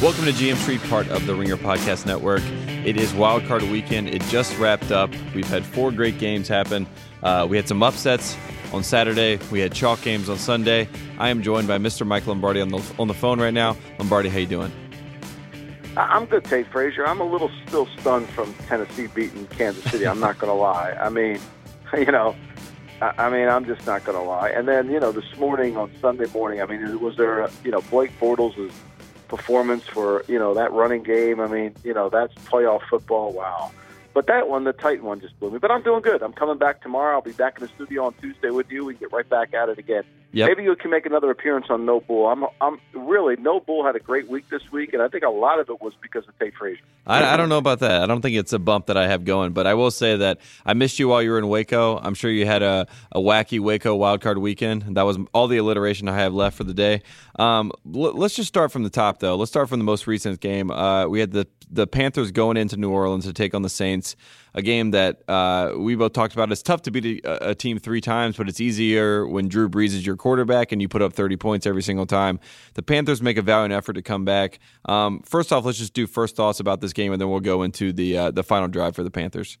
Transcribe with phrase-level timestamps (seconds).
[0.00, 2.42] Welcome to GM Street, part of the Ringer Podcast Network.
[2.86, 4.08] It is wildcard weekend.
[4.08, 5.10] It just wrapped up.
[5.34, 6.86] We've had four great games happen.
[7.20, 8.36] Uh, we had some upsets
[8.72, 9.40] on Saturday.
[9.50, 10.88] We had chalk games on Sunday.
[11.18, 12.06] I am joined by Mr.
[12.06, 13.76] Mike Lombardi on the on the phone right now.
[13.98, 14.70] Lombardi, how you doing?
[15.96, 17.04] I'm good, Tate Frazier.
[17.04, 20.06] I'm a little still stunned from Tennessee beating Kansas City.
[20.06, 20.92] I'm not going to lie.
[20.92, 21.40] I mean,
[21.98, 22.36] you know,
[23.00, 24.50] I, mean, I'm just not going to lie.
[24.50, 27.80] And then, you know, this morning on Sunday morning, I mean, was there, you know,
[27.80, 28.72] Blake Bortles is
[29.28, 31.40] performance for you know that running game.
[31.40, 33.32] I mean, you know that's playoff football.
[33.32, 33.70] Wow.
[34.14, 35.58] But that one, the Titan one, just blew me.
[35.58, 36.22] But I'm doing good.
[36.22, 37.14] I'm coming back tomorrow.
[37.14, 38.84] I'll be back in the studio on Tuesday with you.
[38.84, 40.02] We get right back at it again.
[40.32, 40.48] Yep.
[40.48, 42.26] Maybe you can make another appearance on No Bull.
[42.26, 45.30] I'm, I'm really No Bull had a great week this week, and I think a
[45.30, 46.82] lot of it was because of Tate Frazier.
[47.06, 48.02] I, I don't know about that.
[48.02, 50.40] I don't think it's a bump that I have going, but I will say that
[50.66, 51.96] I missed you while you were in Waco.
[51.96, 54.96] I'm sure you had a, a wacky Waco wildcard weekend.
[54.96, 57.02] That was all the alliteration I have left for the day.
[57.38, 59.36] Um, l- let's just start from the top, though.
[59.36, 60.70] Let's start from the most recent game.
[60.70, 64.16] Uh, we had the the Panthers going into New Orleans to take on the Saints
[64.54, 66.50] a game that uh, we both talked about.
[66.50, 69.88] It's tough to beat a, a, team three times, but it's easier when Drew Brees
[69.88, 72.40] is your quarterback and you put up 30 points every single time.
[72.74, 74.58] The Panthers make a valiant effort to come back.
[74.86, 77.62] Um, first off, let's just do first thoughts about this game, and then we'll go
[77.62, 79.58] into the uh, the final drive for the Panthers.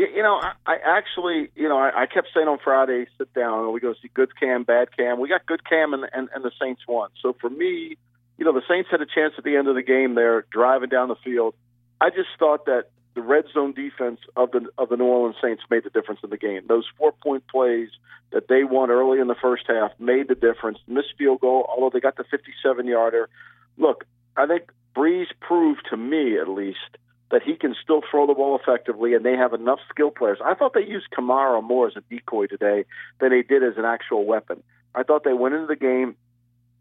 [0.00, 3.64] You know, I, I actually, you know, I, I kept saying on Friday, sit down,
[3.64, 5.20] and we go see good cam, bad cam.
[5.20, 7.10] We got good cam, and, and, and the Saints won.
[7.20, 7.98] So for me,
[8.38, 10.88] you know, the Saints had a chance at the end of the game there, driving
[10.88, 11.54] down the field.
[12.00, 12.84] I just thought that
[13.14, 16.30] the red zone defense of the of the New Orleans Saints made the difference in
[16.30, 16.62] the game.
[16.66, 17.90] Those four point plays
[18.32, 20.78] that they won early in the first half made the difference.
[20.88, 23.28] Missed field goal, although they got the 57 yarder.
[23.76, 24.04] Look,
[24.36, 26.96] I think Brees proved to me at least
[27.30, 30.38] that he can still throw the ball effectively, and they have enough skill players.
[30.44, 32.84] I thought they used Kamara more as a decoy today
[33.20, 34.62] than they did as an actual weapon.
[34.94, 36.16] I thought they went into the game.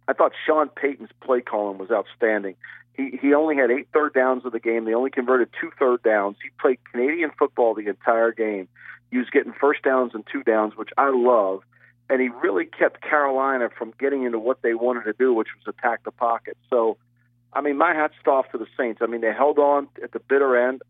[0.08, 2.55] I thought Sean Payton's play calling was outstanding.
[2.95, 4.86] He he only had eight third downs of the game.
[4.86, 6.38] They only converted two third downs.
[6.43, 8.67] He played Canadian football the entire game.
[9.11, 11.61] He was getting first downs and two downs, which I love.
[12.09, 15.73] And he really kept Carolina from getting into what they wanted to do, which was
[15.73, 16.58] attack the pocket.
[16.70, 16.98] So,
[17.54, 19.02] I mean, my hat's off to the Saints.
[19.02, 20.82] I mean, they held on at the bitter end.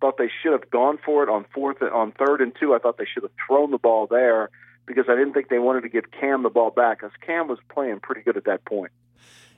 [0.00, 2.74] Thought they should have gone for it on fourth, on third and two.
[2.74, 4.50] I thought they should have thrown the ball there
[4.86, 7.58] because I didn't think they wanted to give Cam the ball back, because Cam was
[7.68, 8.90] playing pretty good at that point.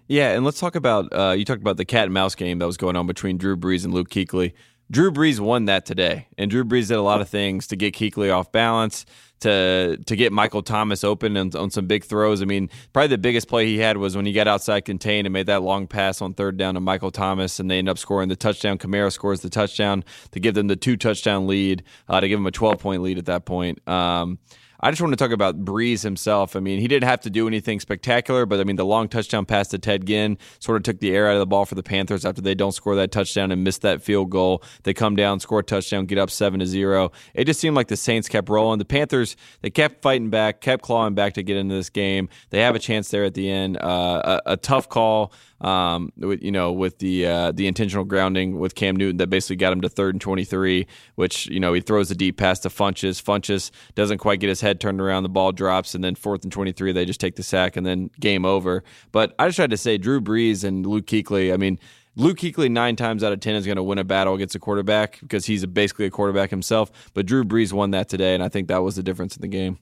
[0.08, 2.66] Yeah, and let's talk about uh, you talked about the cat and mouse game that
[2.66, 4.54] was going on between Drew Brees and Luke Kuechly.
[4.90, 7.94] Drew Brees won that today, and Drew Brees did a lot of things to get
[7.94, 9.06] Kuechly off balance,
[9.40, 12.42] to to get Michael Thomas open on, on some big throws.
[12.42, 15.32] I mean, probably the biggest play he had was when he got outside contained and
[15.32, 18.28] made that long pass on third down to Michael Thomas, and they end up scoring
[18.28, 18.78] the touchdown.
[18.78, 22.46] Kamara scores the touchdown to give them the two touchdown lead, uh, to give them
[22.46, 23.86] a twelve point lead at that point.
[23.88, 24.38] Um,
[24.82, 26.56] I just want to talk about Brees himself.
[26.56, 29.44] I mean, he didn't have to do anything spectacular, but I mean, the long touchdown
[29.44, 31.82] pass to Ted Ginn sort of took the air out of the ball for the
[31.82, 34.62] Panthers after they don't score that touchdown and miss that field goal.
[34.84, 37.12] They come down, score a touchdown, get up seven to zero.
[37.34, 38.78] It just seemed like the Saints kept rolling.
[38.78, 42.28] The Panthers they kept fighting back, kept clawing back to get into this game.
[42.48, 43.76] They have a chance there at the end.
[43.76, 48.58] Uh, a, a tough call um, with, you know, with the uh, the intentional grounding
[48.58, 51.80] with Cam Newton that basically got him to third and 23, which, you know, he
[51.80, 53.22] throws the deep pass to Funchess.
[53.22, 55.22] Funchess doesn't quite get his head turned around.
[55.22, 58.10] The ball drops, and then fourth and 23, they just take the sack, and then
[58.18, 58.82] game over.
[59.12, 61.78] But I just tried to say Drew Brees and Luke Kuechly, I mean,
[62.16, 64.58] Luke Kuechly nine times out of ten is going to win a battle against a
[64.58, 66.90] quarterback because he's basically a quarterback himself.
[67.14, 69.48] But Drew Brees won that today, and I think that was the difference in the
[69.48, 69.78] game.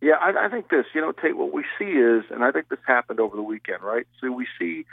[0.00, 2.68] Yeah, I, I think this, you know, Tate, what we see is, and I think
[2.68, 4.06] this happened over the weekend, right?
[4.20, 4.84] So we see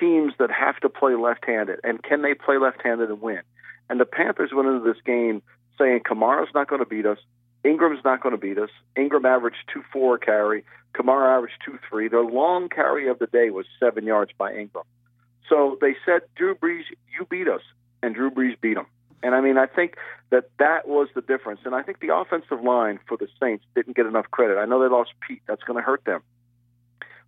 [0.00, 3.42] teams that have to play left-handed, and can they play left-handed and win?
[3.90, 5.42] And the Panthers went into this game
[5.78, 7.18] saying Kamara's not going to beat us,
[7.62, 8.70] Ingram's not going to beat us.
[8.96, 10.64] Ingram averaged two four carry,
[10.94, 12.08] Kamara averaged two three.
[12.08, 14.84] Their long carry of the day was seven yards by Ingram.
[15.48, 16.84] So they said, Drew Brees,
[17.18, 17.62] you beat us,
[18.02, 18.86] and Drew Brees beat them.
[19.24, 19.96] And I mean, I think
[20.28, 21.60] that that was the difference.
[21.64, 24.58] And I think the offensive line for the Saints didn't get enough credit.
[24.58, 25.40] I know they lost Pete.
[25.48, 26.20] That's going to hurt them.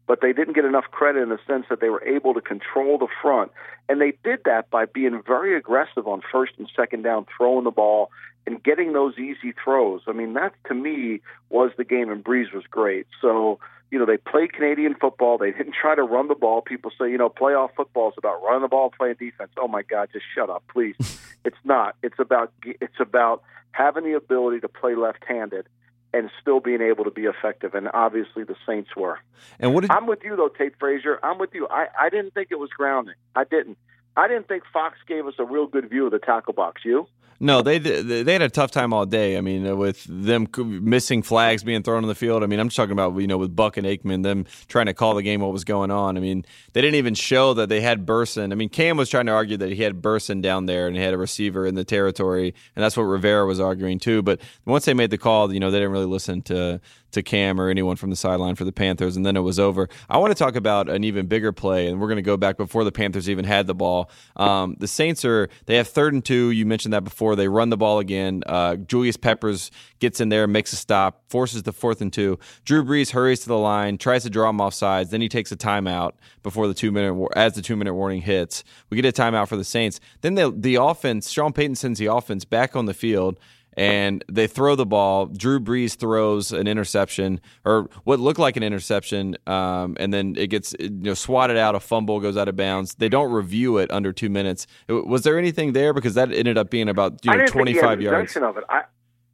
[0.07, 2.99] But they didn't get enough credit in the sense that they were able to control
[2.99, 3.51] the front.
[3.89, 7.71] And they did that by being very aggressive on first and second down, throwing the
[7.71, 8.11] ball
[8.47, 10.03] and getting those easy throws.
[10.07, 13.07] I mean, that to me was the game, and Brees was great.
[13.23, 13.59] So,
[13.91, 15.39] you know, they played Canadian football.
[15.39, 16.61] They didn't try to run the ball.
[16.61, 19.51] People say, you know, playoff football is about running the ball, playing defense.
[19.57, 20.97] Oh my God, just shut up, please.
[21.45, 21.97] it's not.
[22.03, 23.43] It's about it's about
[23.73, 25.69] having the ability to play left-handed
[26.13, 27.75] and still being able to be effective.
[27.75, 29.19] And obviously, the Saints were.
[29.61, 31.19] And what did I'm with you though, Tate Frazier.
[31.23, 31.69] I'm with you.
[31.71, 33.15] I I didn't think it was grounding.
[33.35, 33.79] I didn't.
[34.17, 36.83] I didn't think Fox gave us a real good view of the tackle box.
[36.85, 37.07] You?
[37.39, 39.37] No, they they had a tough time all day.
[39.37, 42.43] I mean, with them missing flags being thrown on the field.
[42.43, 44.95] I mean, I'm just talking about you know with Buck and Aikman them trying to
[44.95, 46.17] call the game what was going on.
[46.17, 48.53] I mean, they didn't even show that they had Burson.
[48.53, 51.03] I mean, Cam was trying to argue that he had Burson down there and he
[51.03, 54.23] had a receiver in the territory, and that's what Rivera was arguing too.
[54.23, 56.81] But once they made the call, you know, they didn't really listen to
[57.13, 59.89] to Cam or anyone from the sideline for the Panthers, and then it was over.
[60.09, 62.57] I want to talk about an even bigger play, and we're going to go back
[62.57, 64.11] before the Panthers even had the ball.
[64.37, 66.51] Um, the Saints are they have third and two.
[66.51, 67.37] You mentioned that before.
[67.37, 68.43] They run the ball again.
[68.47, 72.39] Uh, Julius Peppers gets in there, makes a stop, forces the fourth and two.
[72.65, 75.11] Drew Brees hurries to the line, tries to draw him off sides.
[75.11, 76.13] Then he takes a timeout
[76.43, 78.65] before the two minute as the two minute warning hits.
[78.91, 80.01] We get a timeout for the Saints.
[80.21, 81.31] Then the the offense.
[81.31, 83.39] Sean Payton sends the offense back on the field
[83.77, 85.27] and they throw the ball.
[85.27, 90.49] Drew Brees throws an interception, or what looked like an interception, um, and then it
[90.49, 91.75] gets you know swatted out.
[91.75, 92.95] A fumble goes out of bounds.
[92.95, 94.67] They don't review it under two minutes.
[94.89, 98.37] Was there anything there because that ended up being about you know twenty five yards?
[98.37, 98.65] Of it.
[98.69, 98.83] I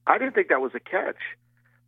[0.06, 1.16] I didn't think that was a catch.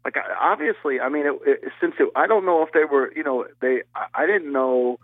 [0.04, 3.24] Like obviously, I mean, it, it, since it, I don't know if they were, you
[3.24, 3.82] know, they
[4.14, 5.00] I didn't know.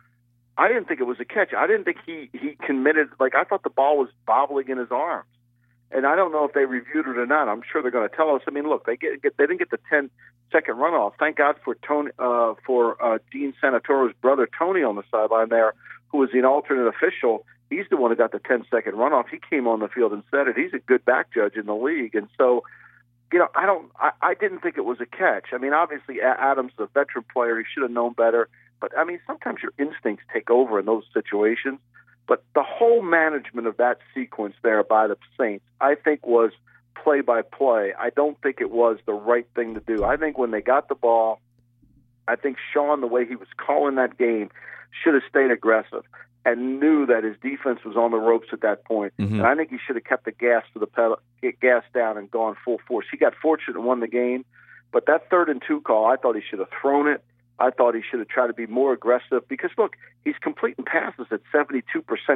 [0.58, 1.54] I didn't think it was a catch.
[1.56, 3.08] I didn't think he he committed.
[3.18, 5.26] Like I thought the ball was bobbling in his arms
[5.92, 7.48] and I don't know if they reviewed it or not.
[7.48, 8.42] I'm sure they're going to tell us.
[8.46, 10.10] I mean, look, they get, get they didn't get the 10
[10.52, 11.12] second runoff.
[11.18, 15.74] Thank God for Tony uh, for uh, Gene Steratore's brother Tony on the sideline there,
[16.08, 17.44] who was the alternate official.
[17.70, 19.28] He's the one who got the 10 second runoff.
[19.30, 20.56] He came on the field and said it.
[20.56, 22.64] He's a good back judge in the league, and so.
[23.32, 23.88] You know, I don't.
[23.94, 25.52] I, I didn't think it was a catch.
[25.52, 27.56] I mean, obviously Adams is a veteran player.
[27.58, 28.48] He should have known better.
[28.80, 31.78] But I mean, sometimes your instincts take over in those situations.
[32.26, 36.52] But the whole management of that sequence there by the Saints, I think, was
[37.02, 37.92] play by play.
[37.98, 40.04] I don't think it was the right thing to do.
[40.04, 41.40] I think when they got the ball,
[42.28, 44.50] I think Sean, the way he was calling that game,
[45.02, 46.04] should have stayed aggressive
[46.44, 49.12] and knew that his defense was on the ropes at that point.
[49.18, 49.40] Mm-hmm.
[49.40, 52.16] And I think he should have kept the gas to the pedal, get gas down,
[52.16, 53.06] and gone full force.
[53.10, 54.44] He got fortunate and won the game,
[54.92, 57.22] but that third and two call, I thought he should have thrown it.
[57.60, 61.26] I thought he should have tried to be more aggressive because look, he's completing passes
[61.30, 61.82] at 72%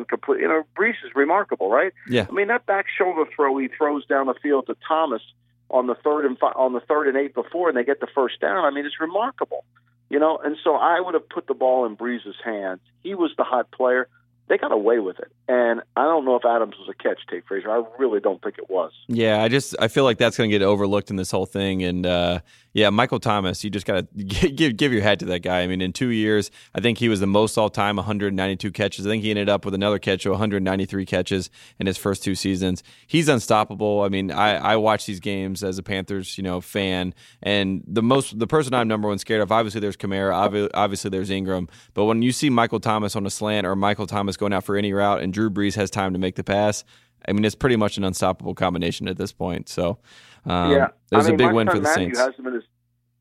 [0.09, 0.41] complete.
[0.41, 1.93] You know, Brees is remarkable, right?
[2.09, 2.27] Yeah.
[2.29, 5.23] I mean, that back shoulder throw he throws down the field to Thomas
[5.71, 8.07] on the third and fi- on the third and eight before, and they get the
[8.15, 8.65] first down.
[8.65, 9.65] I mean, it's remarkable,
[10.11, 10.39] you know.
[10.45, 12.81] And so I would have put the ball in Brees's hands.
[13.03, 14.09] He was the hot player
[14.49, 15.33] they got away with it.
[15.49, 17.71] And I don't know if Adams was a catch, Tate Frazier.
[17.71, 18.93] I really don't think it was.
[19.09, 21.83] Yeah, I just I feel like that's going to get overlooked in this whole thing.
[21.83, 22.41] And uh,
[22.75, 25.61] yeah, Michael Thomas, you just got to give give your hat to that guy.
[25.61, 29.07] I mean, in two years, I think he was the most all time, 192 catches.
[29.07, 32.35] I think he ended up with another catch of 193 catches in his first two
[32.35, 32.83] seasons.
[33.07, 34.03] He's unstoppable.
[34.03, 38.03] I mean, I, I watch these games as a Panthers, you know, fan, and the
[38.03, 39.53] most the person I'm number one scared of.
[39.53, 40.71] Obviously, there's Kamara.
[40.75, 41.69] Obviously, there's Ingram.
[41.95, 44.77] But when you see Michael Thomas on a slant or Michael Thomas going out for
[44.77, 46.85] any route, and Drew Brees has time to make the pass.
[47.27, 49.69] I mean, it's pretty much an unstoppable combination at this point.
[49.69, 49.99] So,
[50.45, 52.19] um, yeah, it was I mean, a big win for the Matthew Saints.
[52.19, 52.65] Has been his,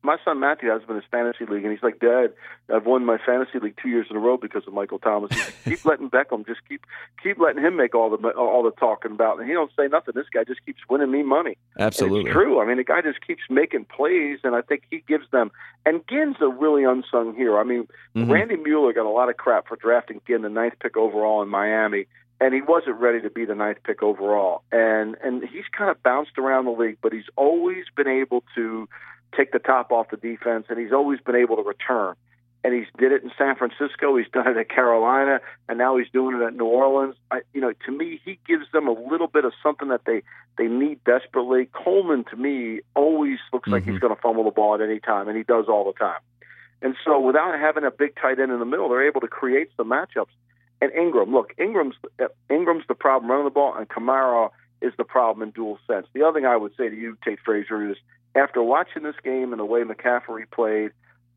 [0.04, 2.34] my son Matthew has been in his fantasy league, and he's like, Dad,
[2.72, 5.30] I've won my fantasy league two years in a row because of Michael Thomas.
[5.64, 6.82] keep letting Beckham, just keep
[7.22, 10.12] keep letting him make all the all the talking about, and he don't say nothing.
[10.14, 11.56] This guy just keeps winning me money.
[11.78, 12.60] Absolutely, true.
[12.60, 15.50] I mean, the guy just keeps making plays, and I think he gives them.
[15.86, 17.58] And Ginn's a really unsung hero.
[17.58, 18.30] I mean, mm-hmm.
[18.30, 21.48] Randy Mueller got a lot of crap for drafting Ginn, the ninth pick overall in
[21.48, 22.06] Miami
[22.40, 24.62] and he wasn't ready to be the ninth pick overall.
[24.72, 28.88] And and he's kind of bounced around the league, but he's always been able to
[29.36, 32.14] take the top off the defense, and he's always been able to return.
[32.62, 34.16] And he's did it in San Francisco.
[34.16, 37.14] He's done it at Carolina, and now he's doing it at New Orleans.
[37.30, 40.22] I, you know, to me, he gives them a little bit of something that they
[40.56, 41.68] they need desperately.
[41.72, 43.72] Coleman, to me, always looks mm-hmm.
[43.72, 44.00] like he's mm-hmm.
[44.00, 46.20] going to fumble the ball at any time, and he does all the time.
[46.80, 49.68] And so, without having a big tight end in the middle, they're able to create
[49.76, 50.32] some matchups
[50.80, 51.32] and Ingram.
[51.32, 51.96] Look, Ingram's
[52.50, 54.50] Ingram's the problem running the ball, and Kamara
[54.82, 56.06] is the problem in dual sense.
[56.12, 57.96] The other thing I would say to you, Tate Frazier, is
[58.34, 60.90] after watching this game and the way McCaffrey played,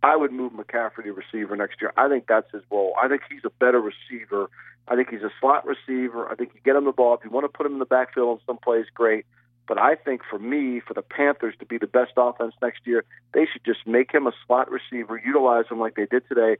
[0.04, 1.92] I would move McCaffrey to receiver next year.
[1.98, 2.94] I think that's his role.
[3.01, 4.50] I think he's a better receiver.
[4.88, 6.30] I think he's a slot receiver.
[6.30, 7.16] I think you get him the ball.
[7.16, 9.25] If you want to put him in the backfield in some place, great.
[9.68, 13.04] But I think for me, for the Panthers to be the best offense next year,
[13.34, 16.58] they should just make him a slot receiver, utilize him like they did today,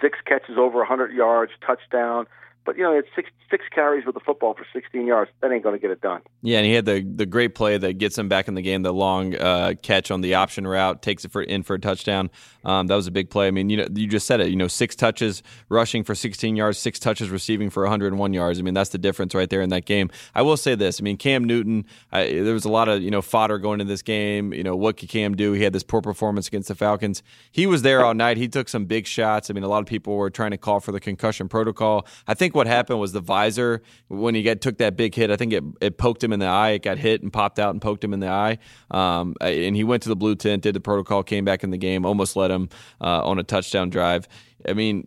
[0.00, 2.26] six catches over 100 yards, touchdown.
[2.64, 5.30] But you know, it's six six carries with the football for 16 yards.
[5.40, 6.20] That ain't going to get it done.
[6.42, 8.82] Yeah, and he had the the great play that gets him back in the game.
[8.82, 12.30] The long uh, catch on the option route takes it for in for a touchdown.
[12.64, 13.48] Um, that was a big play.
[13.48, 14.50] I mean, you know, you just said it.
[14.50, 18.58] You know, six touches rushing for 16 yards, six touches receiving for 101 yards.
[18.58, 20.10] I mean, that's the difference right there in that game.
[20.34, 21.00] I will say this.
[21.00, 21.86] I mean, Cam Newton.
[22.12, 24.52] I, there was a lot of you know fodder going into this game.
[24.52, 25.52] You know, what could Cam do?
[25.52, 27.22] He had this poor performance against the Falcons.
[27.50, 28.36] He was there all night.
[28.36, 29.50] He took some big shots.
[29.50, 32.06] I mean, a lot of people were trying to call for the concussion protocol.
[32.26, 35.30] I think think what happened was the visor when he got took that big hit.
[35.30, 36.70] I think it, it poked him in the eye.
[36.70, 38.58] It got hit and popped out and poked him in the eye.
[38.90, 41.78] Um, and he went to the blue tent, did the protocol, came back in the
[41.78, 42.68] game, almost led him
[43.00, 44.26] uh, on a touchdown drive.
[44.68, 45.06] I mean,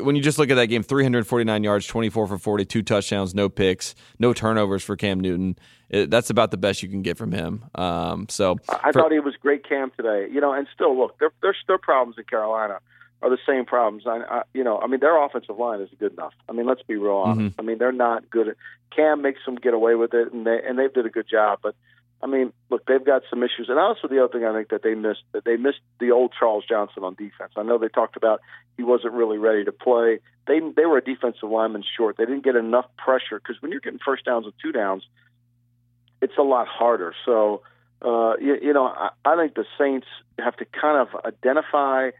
[0.00, 3.94] when you just look at that game, 349 yards, 24 for 42 touchdowns, no picks,
[4.18, 5.56] no turnovers for Cam Newton.
[5.88, 7.64] It, that's about the best you can get from him.
[7.74, 10.28] Um, so I for, thought he was great, Cam, today.
[10.30, 12.80] You know, and still look, their their their problems in Carolina
[13.22, 14.04] are the same problems.
[14.06, 16.34] I, I you know, I mean, their offensive line isn't good enough.
[16.48, 17.56] I mean, let's be real honest.
[17.56, 17.60] Mm-hmm.
[17.60, 18.48] I mean, they're not good.
[18.48, 18.56] At,
[18.94, 21.60] Cam makes them get away with it, and they and they did a good job,
[21.62, 21.74] but
[22.22, 24.82] I mean, look, they've got some issues, and also the other thing I think that
[24.84, 27.52] they missed that they missed the old Charles Johnson on defense.
[27.56, 28.40] I know they talked about
[28.76, 30.20] he wasn't really ready to play.
[30.46, 32.16] They they were a defensive lineman short.
[32.16, 35.04] They didn't get enough pressure because when you're getting first downs and two downs,
[36.20, 37.12] it's a lot harder.
[37.24, 37.62] So,
[38.02, 40.06] uh, you, you know, I, I think the Saints
[40.38, 42.10] have to kind of identify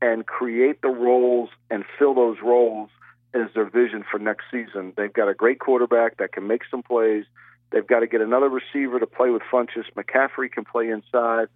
[0.00, 2.90] and create the roles and fill those roles
[3.34, 4.92] as their vision for next season.
[4.96, 7.24] They've got a great quarterback that can make some plays
[7.70, 9.84] They've got to get another receiver to play with Funchess.
[9.96, 11.48] McCaffrey can play inside.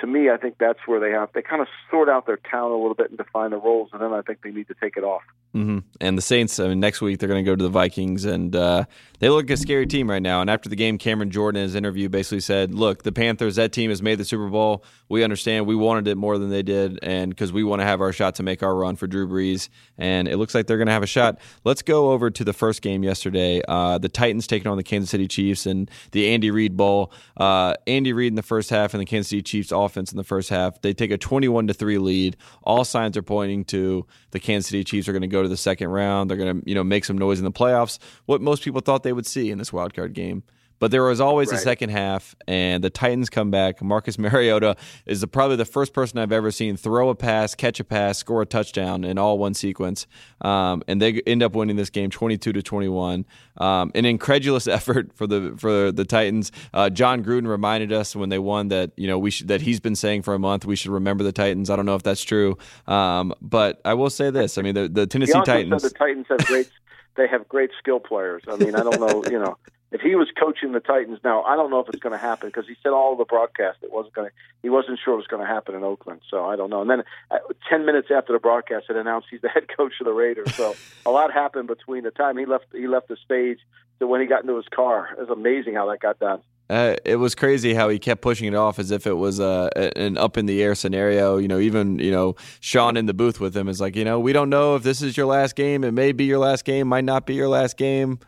[0.00, 2.74] To me, I think that's where they have they kind of sort out their talent
[2.74, 4.96] a little bit and define the roles, and then I think they need to take
[4.96, 5.22] it off.
[5.54, 5.78] Mm-hmm.
[6.00, 8.56] And the Saints, I mean, next week they're going to go to the Vikings, and
[8.56, 8.86] uh,
[9.20, 10.40] they look like a scary team right now.
[10.40, 13.70] And after the game, Cameron Jordan in his interview basically said, "Look, the Panthers, that
[13.70, 14.84] team has made the Super Bowl.
[15.08, 15.66] We understand.
[15.66, 18.34] We wanted it more than they did, and because we want to have our shot
[18.36, 21.04] to make our run for Drew Brees, and it looks like they're going to have
[21.04, 23.62] a shot." Let's go over to the first game yesterday.
[23.68, 27.12] Uh, the Titans taking on the Kansas City Chiefs and the Andy Reid Bowl.
[27.36, 30.24] Uh, Andy Reid in the first half and the Kansas City Chiefs offense in the
[30.24, 30.82] first half.
[30.82, 32.36] They take a twenty-one to three lead.
[32.64, 35.56] All signs are pointing to the Kansas City Chiefs are going to go to the
[35.56, 36.28] second round.
[36.28, 37.98] They're going to, you know, make some noise in the playoffs.
[38.26, 40.42] What most people thought they would see in this wild card game.
[40.78, 41.58] But there was always right.
[41.58, 43.82] a second half, and the Titans come back.
[43.82, 44.76] Marcus Mariota
[45.06, 48.18] is the, probably the first person I've ever seen throw a pass, catch a pass,
[48.18, 50.06] score a touchdown in all one sequence.
[50.40, 53.24] Um, and they end up winning this game, twenty-two to twenty-one.
[53.56, 56.52] Um, an incredulous effort for the for the Titans.
[56.72, 59.80] Uh, Jon Gruden reminded us when they won that you know we should, that he's
[59.80, 61.70] been saying for a month we should remember the Titans.
[61.70, 64.88] I don't know if that's true, um, but I will say this: I mean, the,
[64.88, 65.82] the Tennessee Titans.
[65.82, 66.68] the Titans have great.
[67.16, 68.42] they have great skill players.
[68.48, 69.56] I mean, I don't know, you know,
[69.94, 72.48] if he was coaching the Titans now, I don't know if it's going to happen
[72.48, 74.34] because he said all the broadcast it wasn't going to.
[74.60, 76.80] He wasn't sure it was going to happen in Oakland, so I don't know.
[76.80, 77.38] And then uh,
[77.70, 80.52] ten minutes after the broadcast, it announced he's the head coach of the Raiders.
[80.56, 80.74] So
[81.06, 83.60] a lot happened between the time he left he left the stage
[84.00, 85.10] to when he got into his car.
[85.12, 86.40] It was amazing how that got done.
[86.68, 89.68] Uh, it was crazy how he kept pushing it off as if it was uh,
[89.94, 91.36] an up in the air scenario.
[91.36, 94.18] You know, even you know Sean in the booth with him is like, you know,
[94.18, 95.84] we don't know if this is your last game.
[95.84, 98.18] It may be your last game, might not be your last game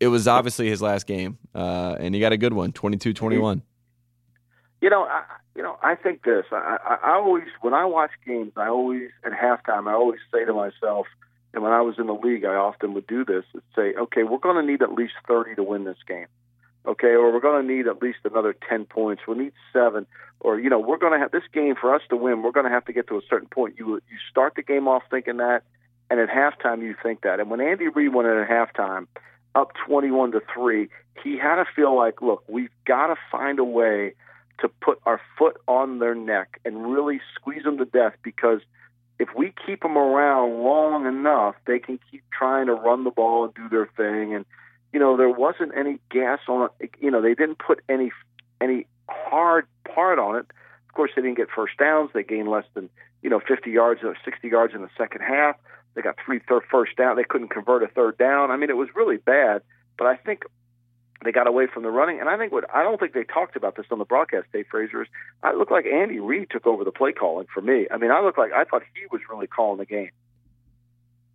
[0.00, 3.62] it was obviously his last game, uh, and he got a good one, 22-21.
[4.80, 5.24] You know, I,
[5.56, 6.44] you know, I think this.
[6.52, 10.44] I, I, I always, when I watch games, I always at halftime, I always say
[10.44, 11.06] to myself,
[11.52, 14.22] and when I was in the league, I often would do this: and say, okay,
[14.22, 16.26] we're going to need at least thirty to win this game,
[16.86, 19.22] okay, or we're going to need at least another ten points.
[19.26, 20.06] We need seven,
[20.38, 22.42] or you know, we're going to have this game for us to win.
[22.42, 23.74] We're going to have to get to a certain point.
[23.78, 25.64] You you start the game off thinking that,
[26.08, 27.40] and at halftime you think that.
[27.40, 29.08] And when Andy Reid went in at halftime
[29.58, 30.88] up 21 to 3,
[31.22, 34.14] he had to feel like, look, we've got to find a way
[34.60, 38.60] to put our foot on their neck and really squeeze them to death because
[39.18, 43.44] if we keep them around long enough, they can keep trying to run the ball
[43.44, 44.34] and do their thing.
[44.34, 44.44] And,
[44.92, 46.68] you know, there wasn't any gas on.
[47.00, 48.12] You know, they didn't put any
[48.60, 50.46] any hard part on it.
[50.88, 52.10] Of course, they didn't get first downs.
[52.14, 52.88] They gained less than,
[53.22, 55.56] you know, 50 yards or 60 yards in the second half.
[55.98, 57.16] They got three third first down.
[57.16, 58.52] They couldn't convert a third down.
[58.52, 59.62] I mean, it was really bad.
[59.98, 60.44] But I think
[61.24, 62.20] they got away from the running.
[62.20, 64.68] And I think what I don't think they talked about this on the broadcast, Tate
[64.68, 65.08] Frazier, is
[65.42, 67.88] I look like Andy Reid took over the play calling for me.
[67.90, 70.10] I mean, I look like I thought he was really calling the game.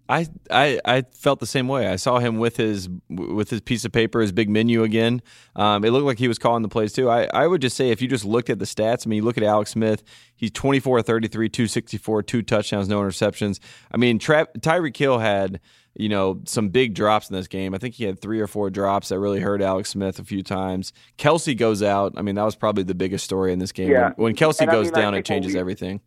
[0.10, 1.88] I, I I felt the same way.
[1.88, 5.22] I saw him with his with his piece of paper, his big menu again.
[5.56, 7.10] Um, it looked like he was calling the plays too.
[7.10, 9.24] I, I would just say if you just looked at the stats, I mean, you
[9.24, 10.04] look at Alex Smith,
[10.36, 13.60] he's 24 33, 264, two touchdowns, no interceptions.
[13.92, 15.62] I mean, Tra- Tyreek Hill had
[15.96, 17.74] you know some big drops in this game.
[17.74, 20.44] I think he had three or four drops that really hurt Alex Smith a few
[20.44, 20.92] times.
[21.18, 22.14] Kelce goes out.
[22.18, 23.90] I mean, that was probably the biggest story in this game.
[23.90, 24.08] Yeah.
[24.16, 26.02] When, when Kelce and goes I mean, down, it changes we, everything.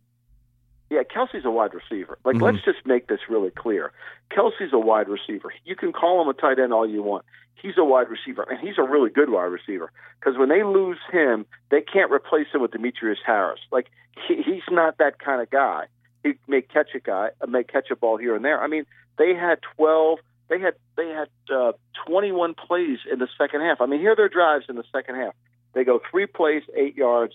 [0.89, 2.17] Yeah, Kelce's a wide receiver.
[2.23, 2.45] Like, mm-hmm.
[2.45, 3.91] let's just make this really clear.
[4.31, 5.53] Kelce's a wide receiver.
[5.65, 7.25] You can call him a tight end all you want.
[7.55, 9.91] He's a wide receiver, and he's a really good wide receiver.
[10.19, 13.59] Because when they lose him, they can't replace him with Demetrius Harris.
[13.71, 13.87] Like,
[14.27, 15.85] he, he's not that kind of guy.
[16.23, 18.61] He may catch a guy, uh, may catch a ball here and there.
[18.61, 18.85] I mean,
[19.17, 20.19] they had twelve.
[20.49, 21.73] They had they had uh,
[22.07, 23.81] 21 plays in the second half.
[23.81, 25.33] I mean, here are their drives in the second half.
[25.73, 27.33] They go three plays, eight yards,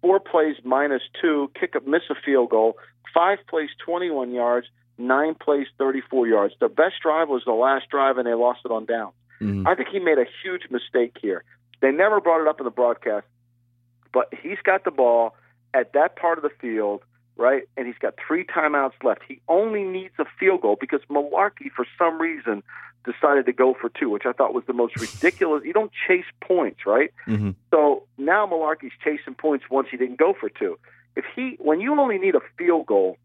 [0.00, 2.76] four plays minus two, kick up, miss a field goal,
[3.12, 4.66] five plays, 21 yards,
[4.98, 6.54] nine plays, 34 yards.
[6.60, 9.12] The best drive was the last drive, and they lost it on down.
[9.40, 9.66] Mm-hmm.
[9.66, 11.44] I think he made a huge mistake here.
[11.80, 13.26] They never brought it up in the broadcast,
[14.12, 15.34] but he's got the ball
[15.74, 17.02] at that part of the field,
[17.36, 17.64] right?
[17.76, 19.22] And he's got three timeouts left.
[19.26, 22.62] He only needs a field goal because Mularkey, for some reason,
[23.04, 25.62] decided to go for two, which I thought was the most ridiculous.
[25.64, 27.12] You don't chase points, right?
[27.26, 27.50] Mm-hmm.
[27.70, 30.78] So now Mularkey's chasing points once he didn't go for two.
[31.16, 33.18] If he, when you only need a field goal,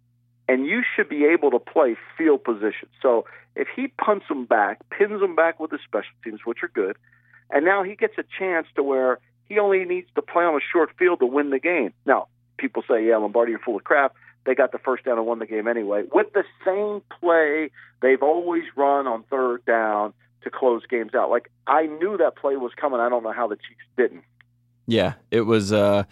[0.48, 2.90] and you should be able to play field position.
[3.04, 6.70] So if he punts them back, pins them back with the special teams, which are
[6.70, 6.98] good,
[7.52, 10.64] and now he gets a chance to where he only needs to play on a
[10.72, 11.94] short field to win the game.
[12.06, 12.28] Now,
[12.58, 14.16] people say, yeah, Lombardi, you're full of crap.
[14.46, 16.04] They got the first down and won the game anyway.
[16.12, 21.30] With the same play they've always run on third down to close games out.
[21.30, 23.00] Like I knew that play was coming.
[23.00, 24.24] I don't know how the Chiefs didn't.
[24.88, 26.04] Yeah, it was uh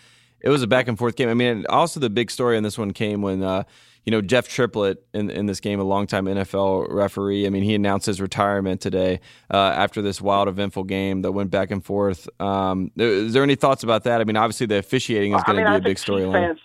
[0.41, 1.29] it was a back and forth game.
[1.29, 3.63] I mean, also the big story on this one came when uh
[4.07, 7.45] you know, Jeff Triplett in, in this game, a longtime NFL referee.
[7.45, 9.19] I mean, he announced his retirement today
[9.53, 12.29] uh, after this wild, eventful game that went back and forth.
[12.39, 14.21] Um, is there any thoughts about that?
[14.21, 16.57] I mean, obviously the officiating is going to be a big storyline.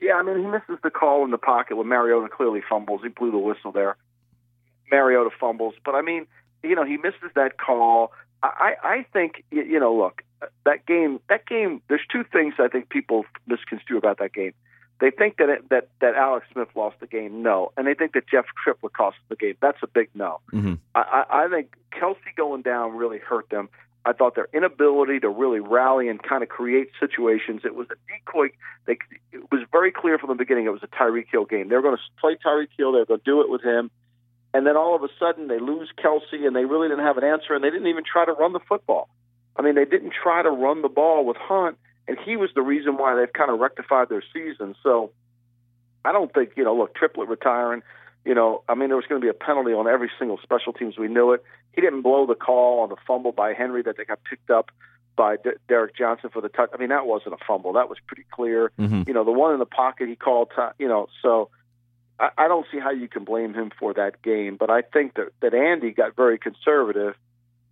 [0.00, 3.02] Yeah, I mean, he misses the call in the pocket when Mariota clearly fumbles.
[3.02, 3.96] He blew the whistle there.
[4.90, 6.26] Mariota fumbles, but I mean,
[6.62, 8.12] you know, he misses that call.
[8.42, 10.22] I, I think, you know, look,
[10.64, 11.82] that game, that game.
[11.88, 14.52] There's two things I think people misconstrue about that game.
[15.00, 17.42] They think that it, that that Alex Smith lost the game.
[17.42, 19.54] No, and they think that Jeff Triplett cost the game.
[19.60, 20.40] That's a big no.
[20.52, 20.74] Mm-hmm.
[20.94, 23.70] I, I think Kelce going down really hurt them.
[24.04, 27.62] I thought their inability to really rally and kind of create situations.
[27.64, 28.48] It was a decoy.
[28.86, 28.98] They,
[29.32, 31.68] it was very clear from the beginning it was a Tyreek Hill game.
[31.68, 32.92] They were going to play Tyreek Hill.
[32.92, 33.90] They were going to do it with him.
[34.54, 37.24] And then all of a sudden they lose Kelce and they really didn't have an
[37.24, 39.08] answer and they didn't even try to run the football.
[39.60, 41.76] I mean, they didn't try to run the ball with Hunt
[42.08, 44.74] and he was the reason why they've kind of rectified their season.
[44.82, 45.12] So
[46.02, 46.74] I don't think you know.
[46.74, 47.82] Look, Triplett retiring.
[48.24, 50.72] You know, I mean, there was going to be a penalty on every single special
[50.72, 50.98] teams.
[50.98, 51.44] We knew it.
[51.72, 54.70] He didn't blow the call on the fumble by Henry that they got picked up
[55.14, 56.70] by D- Derrick Johnson for the touch.
[56.74, 57.74] I mean, that wasn't a fumble.
[57.74, 58.72] That was pretty clear.
[58.78, 59.02] Mm-hmm.
[59.06, 60.50] You know, the one in the pocket he called.
[60.56, 61.50] T- you know, so
[62.18, 64.56] I, I don't see how you can blame him for that game.
[64.58, 67.14] But I think that that Andy got very conservative,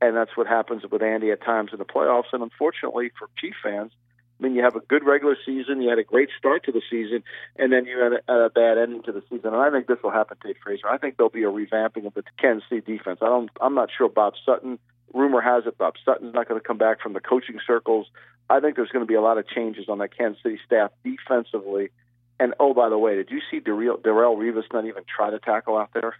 [0.00, 2.32] and that's what happens with Andy at times in the playoffs.
[2.32, 3.92] And unfortunately for Chief fans,
[4.38, 6.82] I mean, you have a good regular season, you had a great start to the
[6.88, 7.24] season,
[7.56, 9.52] and then you had a, a bad ending to the season.
[9.52, 10.88] And I think this will happen to Tate Frazier.
[10.88, 13.18] I think there'll be a revamping of the Kansas City defense.
[13.20, 13.50] I don't.
[13.61, 14.78] I'm not sure Bob Sutton.
[15.12, 18.06] Rumor has it Bob Sutton's not going to come back from the coaching circles.
[18.48, 20.92] I think there's going to be a lot of changes on that Kansas City staff
[21.02, 21.90] defensively.
[22.38, 25.40] And oh, by the way, did you see Darrelle, Darrelle Revis not even try to
[25.40, 26.14] tackle out there?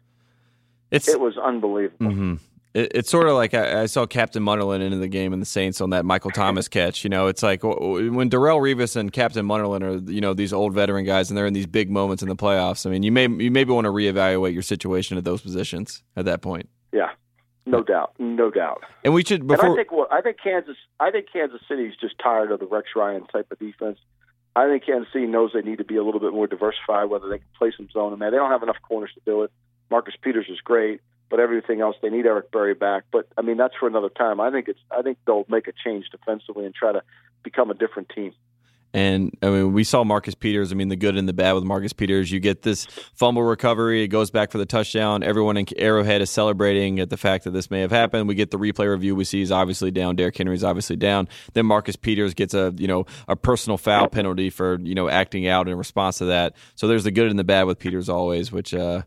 [0.91, 2.11] It's, it was unbelievable.
[2.11, 2.35] Mm-hmm
[2.75, 5.47] it, it's sort of like I, I, saw Captain Munnerlyn into the game in the
[5.47, 7.05] Saints on that Michael Thomas catch.
[7.05, 10.75] You know, it's like when Darrelle Revis and Captain Munnerlyn are you know these old
[10.75, 12.87] veteran guys, and they're in these big moments in the playoffs.
[12.87, 16.25] I mean, you may you maybe want to reevaluate your situation at those positions at
[16.27, 16.69] that point.
[16.93, 17.11] Yeah,
[17.67, 18.85] no doubt, no doubt.
[19.05, 19.65] And we should before.
[19.65, 20.77] And I think well, I think Kansas.
[21.01, 23.99] I think Kansas City's just tired of the Rex Ryan type of defense.
[24.57, 27.29] I think Kansas City knows they need to be a little bit more diversified, whether
[27.29, 28.33] they can play some zone and man.
[28.33, 29.53] They don't have enough corners to do it.
[29.91, 33.05] Marcus Peters is great but everything else they need Eric Berry back.
[33.13, 34.41] But I mean that's for another time.
[34.41, 37.03] I think it's I think they'll make a change defensively and try to
[37.43, 38.33] become a different team.
[38.95, 40.73] And I mean, we saw Marcus Peters.
[40.73, 42.31] I mean, the good and the bad with Marcus Peters.
[42.31, 45.23] You get this fumble recovery, it goes back for the touchdown.
[45.23, 48.29] Everyone in Arrowhead is celebrating at the fact that this may have happened.
[48.29, 49.15] We get the replay review.
[49.15, 50.17] We see he's obviously down.
[50.17, 51.29] Derrick Henry's obviously down.
[51.53, 55.47] Then Marcus Peters gets a you know a personal foul penalty for you know acting
[55.47, 56.57] out in response to that.
[56.75, 58.73] So there's the good and the bad with Peters always, which.
[58.73, 59.03] uh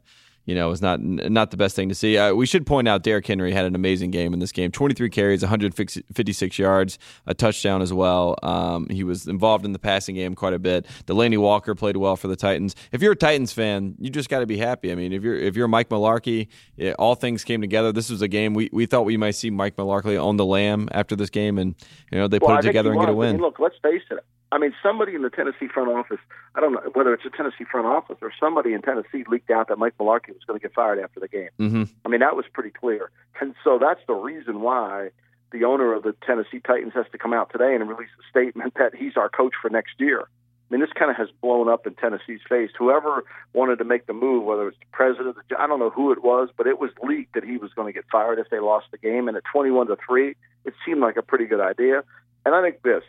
[0.45, 2.17] you know, was not not the best thing to see.
[2.17, 4.71] Uh, we should point out Derrick Henry had an amazing game in this game.
[4.71, 8.36] 23 carries, 156 yards, a touchdown as well.
[8.43, 10.86] Um, he was involved in the passing game quite a bit.
[11.06, 12.75] Delanie Walker played well for the Titans.
[12.91, 14.91] If you're a Titans fan, you just got to be happy.
[14.91, 17.91] I mean, if you're if you're Mike Mularkey, it, all things came together.
[17.91, 20.89] This was a game we, we thought we might see Mike Mularkey own the lamb
[20.91, 21.75] after this game, and
[22.12, 23.30] you know they well, put it together and get a win.
[23.30, 24.19] I mean, look, let's face it.
[24.54, 26.19] I mean, somebody in the Tennessee front office,
[26.56, 29.69] I don't know whether it's a Tennessee front office or somebody in Tennessee leaked out
[29.69, 29.97] that Mike
[30.32, 31.50] Mularkey was going to get fired after the game.
[31.60, 31.84] Mm-hmm.
[32.06, 33.12] I mean, that was pretty clear.
[33.39, 35.10] And so that's the reason why
[35.52, 38.74] the owner of the Tennessee Titans has to come out today and release a statement
[38.76, 40.22] that he's our coach for next year.
[40.22, 42.70] I mean, this kind of has blown up in Tennessee's face.
[42.78, 46.24] Whoever wanted to make the move, whether it's the president, I don't know who it
[46.24, 48.86] was, but it was leaked that he was going to get fired if they lost
[48.91, 49.28] the game.
[49.28, 52.04] And at 21 to 3, it seemed like a pretty good idea.
[52.46, 53.04] And I think this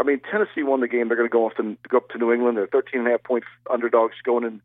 [0.00, 1.08] I mean, Tennessee won the game.
[1.08, 2.56] They're going to go off to go up to New England.
[2.56, 4.60] They're 13 and a half point underdogs going into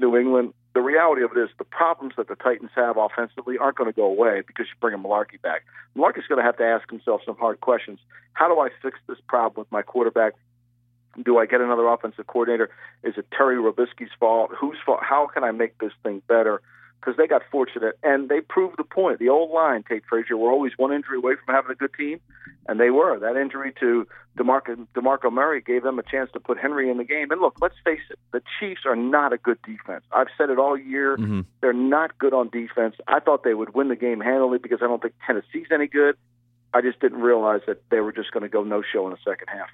[0.00, 0.54] New England.
[0.78, 3.96] The reality of it is the problems that the Titans have offensively aren't going to
[3.96, 5.64] go away because you bring a Mularkey back.
[5.96, 7.98] Mularkey's going to have to ask himself some hard questions.
[8.34, 10.34] How do I fix this problem with my quarterback?
[11.20, 12.70] Do I get another offensive coordinator?
[13.02, 14.52] Is it Terry Robiskie's fault?
[14.56, 15.00] Whose fault?
[15.02, 16.62] How can I make this thing better?
[17.00, 19.18] Because they got fortunate and they proved the point.
[19.18, 22.20] The old line, Tate Frazier, were always one injury away from having a good team,
[22.66, 23.18] and they were.
[23.18, 24.06] That injury to
[24.36, 27.30] DeMarco, DeMarco Murray gave them a chance to put Henry in the game.
[27.30, 30.04] And look, let's face it, the Chiefs are not a good defense.
[30.12, 31.16] I've said it all year.
[31.16, 31.42] Mm-hmm.
[31.60, 32.96] They're not good on defense.
[33.06, 36.16] I thought they would win the game handily because I don't think Tennessee's any good.
[36.74, 39.18] I just didn't realize that they were just going to go no show in the
[39.24, 39.68] second half.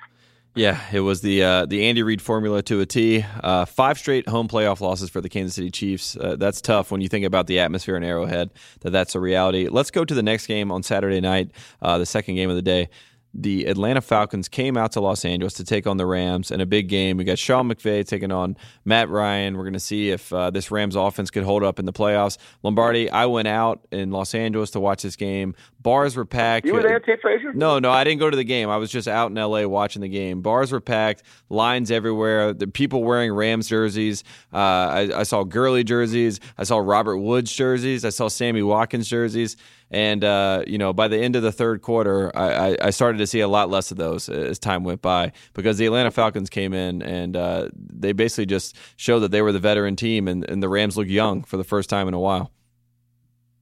[0.56, 3.24] Yeah, it was the uh, the Andy Reid formula to a T.
[3.42, 6.16] Uh, five straight home playoff losses for the Kansas City Chiefs.
[6.16, 8.50] Uh, that's tough when you think about the atmosphere in Arrowhead.
[8.80, 9.68] That that's a reality.
[9.68, 11.50] Let's go to the next game on Saturday night,
[11.82, 12.88] uh, the second game of the day
[13.34, 16.66] the Atlanta Falcons came out to Los Angeles to take on the Rams in a
[16.66, 17.16] big game.
[17.16, 19.56] We got Sean McVay taking on Matt Ryan.
[19.56, 22.38] We're going to see if uh, this Rams offense could hold up in the playoffs.
[22.62, 25.56] Lombardi, I went out in Los Angeles to watch this game.
[25.80, 26.64] Bars were packed.
[26.64, 27.52] You were there, Tate Frazier?
[27.52, 28.70] No, no, I didn't go to the game.
[28.70, 30.40] I was just out in LA watching the game.
[30.40, 32.54] Bars were packed, lines everywhere.
[32.54, 34.24] The people wearing Rams jerseys.
[34.52, 36.40] Uh, I, I saw Gurley jerseys.
[36.56, 38.04] I saw Robert Woods jerseys.
[38.04, 39.56] I saw Sammy Watkins jerseys.
[39.94, 43.28] And uh, you know, by the end of the third quarter, I, I, started to
[43.28, 46.74] see a lot less of those as time went by because the Atlanta Falcons came
[46.74, 50.60] in and uh, they basically just showed that they were the veteran team, and, and
[50.60, 52.50] the Rams looked young for the first time in a while.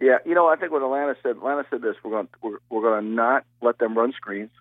[0.01, 1.33] Yeah, you know, I think what Atlanta said.
[1.33, 4.53] Atlanta said this: we're going we're, we're going to not let them run screens.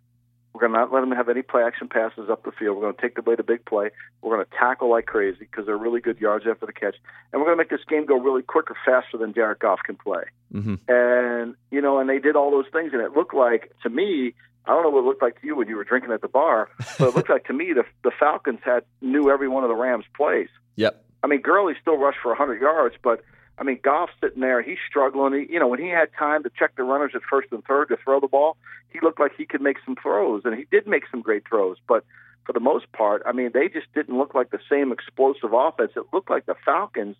[0.53, 2.75] We're going to not let them have any play action passes up the field.
[2.75, 3.89] We're going to take away the big play.
[4.21, 6.95] We're going to tackle like crazy because they're really good yards after the catch.
[7.31, 9.95] And we're going to make this game go really quicker, faster than Jared Goff can
[9.95, 10.23] play.
[10.53, 10.75] Mm-hmm.
[10.87, 12.91] And, you know, and they did all those things.
[12.93, 14.33] And it looked like, to me,
[14.65, 16.27] I don't know what it looked like to you when you were drinking at the
[16.27, 19.69] bar, but it looked like to me the, the Falcons had knew every one of
[19.69, 20.49] the Rams' plays.
[20.75, 21.03] Yep.
[21.23, 23.23] I mean, Gurley still rushed for 100 yards, but–
[23.61, 24.63] I mean, Goff's sitting there.
[24.63, 25.33] He's struggling.
[25.33, 27.89] He, you know, when he had time to check the runners at first and third
[27.89, 28.57] to throw the ball,
[28.91, 31.77] he looked like he could make some throws, and he did make some great throws.
[31.87, 32.03] But
[32.45, 35.91] for the most part, I mean, they just didn't look like the same explosive offense.
[35.95, 37.15] It looked like the Falcons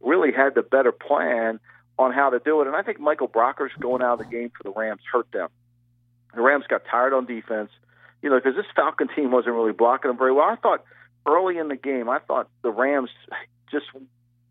[0.00, 1.60] really had the better plan
[1.98, 2.66] on how to do it.
[2.66, 5.48] And I think Michael Brockers going out of the game for the Rams hurt them.
[6.34, 7.70] The Rams got tired on defense,
[8.20, 10.46] you know, because this Falcon team wasn't really blocking them very well.
[10.46, 10.84] I thought
[11.26, 13.10] early in the game, I thought the Rams
[13.70, 13.86] just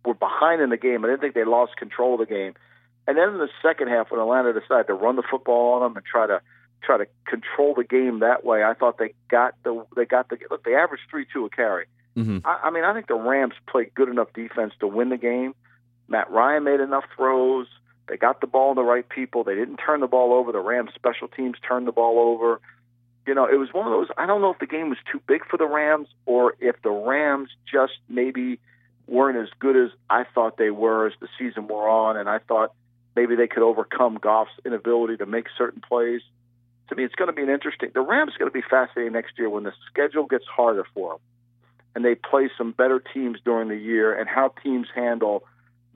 [0.06, 1.04] were behind in the game.
[1.04, 2.54] I didn't think they lost control of the game.
[3.06, 5.98] And then in the second half, when Atlanta decided to run the football on them
[5.98, 6.42] and try to
[6.84, 10.38] try to control the game that way, I thought they got the they got the
[10.50, 10.64] look.
[10.64, 11.86] They averaged three two a carry.
[12.18, 12.40] Mm-hmm.
[12.46, 15.56] I, I mean, I think the Rams played good enough defense to win the game.
[16.08, 17.68] Matt Ryan made enough throws.
[18.08, 19.44] They got the ball to the right people.
[19.44, 20.52] They didn't turn the ball over.
[20.52, 22.60] The Rams special teams turned the ball over.
[23.26, 24.08] You know, it was one of those.
[24.18, 26.92] I don't know if the game was too big for the Rams or if the
[26.92, 28.60] Rams just maybe
[29.08, 32.40] weren't as good as I thought they were as the season wore on, and I
[32.40, 32.74] thought
[33.16, 36.22] maybe they could overcome Goff's inability to make certain plays.
[36.94, 37.90] To me, it's going to be an interesting.
[37.92, 41.20] The Rams going to be fascinating next year when the schedule gets harder for them,
[41.96, 45.44] and they play some better teams during the year, and how teams handle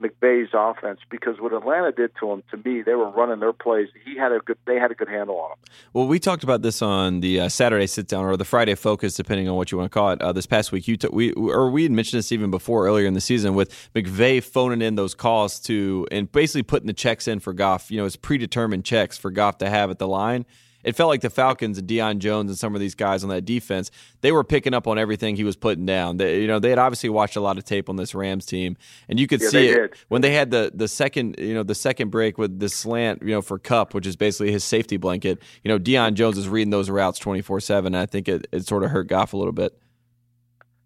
[0.02, 3.88] McVay's offense because what Atlanta did to him, to me, they were running their plays.
[4.04, 5.58] He had a good, they had a good handle on him.
[5.92, 9.14] Well, we talked about this on the uh, Saturday sit down or the Friday focus,
[9.14, 10.20] depending on what you want to call it.
[10.20, 13.06] Uh, this past week, you t- we or we had mentioned this even before earlier
[13.06, 17.28] in the season with McVay phoning in those calls to and basically putting the checks
[17.28, 17.88] in for Goff.
[17.88, 20.44] You know, it's predetermined checks for Goff to have at the line
[20.84, 23.44] it felt like the Falcons and Deion Jones and some of these guys on that
[23.44, 26.16] defense, they were picking up on everything he was putting down.
[26.16, 28.76] They, you know, they had obviously watched a lot of tape on this Rams team,
[29.08, 29.94] and you could yeah, see it did.
[30.08, 33.30] when they had the the second, you know, the second break with the slant, you
[33.30, 35.42] know, for Kupp, which is basically his safety blanket.
[35.62, 37.94] You know, Deion Jones is reading those routes twenty four seven.
[37.94, 39.78] I think it, it sort of hurt Goff a little bit.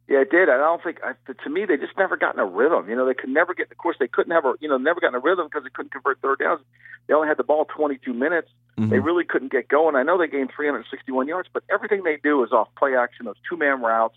[0.09, 0.49] Yeah, it did.
[0.49, 0.99] I don't think.
[1.05, 1.13] I,
[1.45, 2.89] to me, they just never got in a rhythm.
[2.89, 3.71] You know, they could never get.
[3.71, 4.55] Of course, they couldn't have a.
[4.61, 6.61] You know, never got in a rhythm because they couldn't convert third downs.
[7.07, 8.49] They only had the ball 22 minutes.
[8.79, 8.91] Mm-hmm.
[8.91, 9.97] They really couldn't get going.
[9.97, 13.27] I know they gained 361 yards, but everything they do is off play action.
[13.27, 14.17] Those two man routes.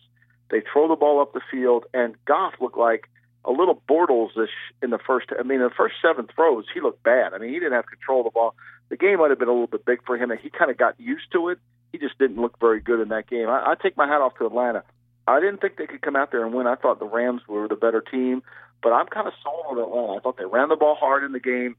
[0.50, 3.10] They throw the ball up the field, and Goff looked like
[3.46, 5.28] a little Bortles-ish in the first.
[5.38, 7.34] I mean, in the first seven throws, he looked bad.
[7.34, 8.56] I mean, he didn't have control of the ball.
[8.90, 10.78] The game might have been a little bit big for him, and he kind of
[10.78, 11.60] got used to it.
[11.92, 13.50] He just didn't look very good in that game.
[13.50, 14.84] I, I take my hat off to Atlanta.
[15.28, 16.68] I didn't think they could come out there and win.
[16.68, 18.44] I thought the Rams were the better team,
[18.84, 20.18] but I'm kind of sold on Atlanta.
[20.18, 21.76] I thought they ran the ball hard in the game.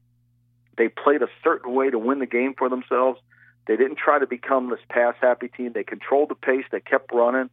[0.77, 3.19] They played a certain way to win the game for themselves.
[3.67, 5.73] They didn't try to become this pass happy team.
[5.73, 6.65] They controlled the pace.
[6.71, 7.49] They kept running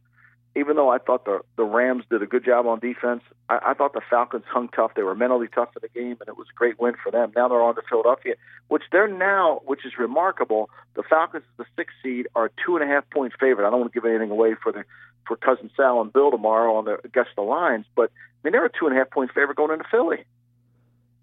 [0.55, 3.73] even though I thought the the Rams did a good job on defense, I, I
[3.73, 4.91] thought the Falcons hung tough.
[4.95, 7.33] They were mentally tough in the game, and it was a great win for them.
[7.35, 8.35] Now they're on to Philadelphia,
[8.69, 10.69] which they're now, which is remarkable.
[10.95, 13.67] The Falcons, the sixth seed, are a two and a half point favorite.
[13.67, 14.85] I don't want to give anything away for the
[15.27, 18.65] for cousin Sal and Bill tomorrow on the against the lines, but I mean they're
[18.65, 20.25] a two and a half point favorite going into Philly.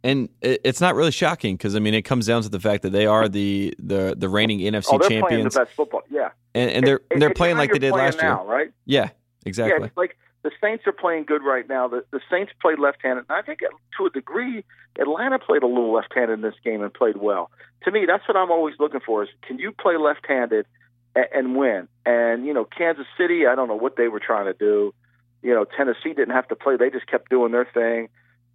[0.04, 2.90] And it's not really shocking because I mean it comes down to the fact that
[2.90, 5.28] they are the the, the reigning NFC oh, they're champions.
[5.28, 6.30] Playing the best football, yeah.
[6.54, 8.72] And, and they're it, they're playing like they did last now, year, right?
[8.84, 9.10] Yeah,
[9.46, 9.84] exactly.
[9.84, 11.86] Yeah, like the Saints are playing good right now.
[11.86, 14.64] The the Saints played left-handed, and I think to a degree,
[14.98, 17.50] Atlanta played a little left-handed in this game and played well.
[17.84, 20.66] To me, that's what I'm always looking for: is can you play left-handed
[21.14, 21.88] and, and win?
[22.06, 24.94] And you know, Kansas City, I don't know what they were trying to do.
[25.42, 28.08] You know, Tennessee didn't have to play; they just kept doing their thing.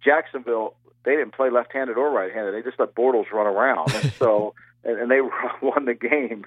[0.04, 4.54] Jacksonville, they didn't play left-handed or right-handed; they just let Bortles run around, and so
[4.84, 5.20] and, and they
[5.62, 6.44] won the game.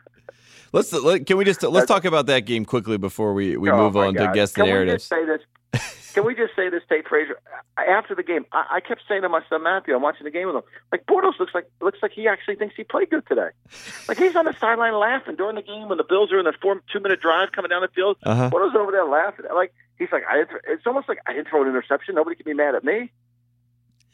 [0.74, 3.76] Let's let, can we just let's talk about that game quickly before we, we Oh,
[3.78, 4.28] move on God.
[4.28, 5.04] to guess the Can narratives.
[5.04, 5.42] say this?
[6.14, 7.40] Can we just say this, Tate Frazier?
[7.78, 10.48] After the game, I, I kept saying to my son Matthew, I'm watching the game
[10.48, 13.50] with him, like Bortles looks like looks like he actually thinks he played good today.
[14.08, 16.54] Like he's on the sideline laughing during the game when the Bills are in the
[16.62, 18.18] four two minute drive coming down the field.
[18.24, 18.50] Uh-huh.
[18.50, 19.46] Bortles over there laughing.
[19.54, 22.16] Like he's like, I didn't, it's almost like I didn't throw an interception.
[22.16, 23.12] Nobody can be mad at me.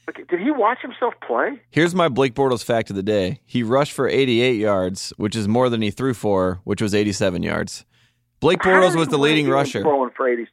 [0.05, 1.59] Like, did he watch himself play?
[1.69, 3.41] Here's my Blake Bortles fact of the day.
[3.45, 7.43] He rushed for 88 yards, which is more than he threw for, which was 87
[7.43, 7.85] yards.
[8.39, 9.81] Blake Bortles was the leading rusher.
[9.81, 10.47] Throwing for 80.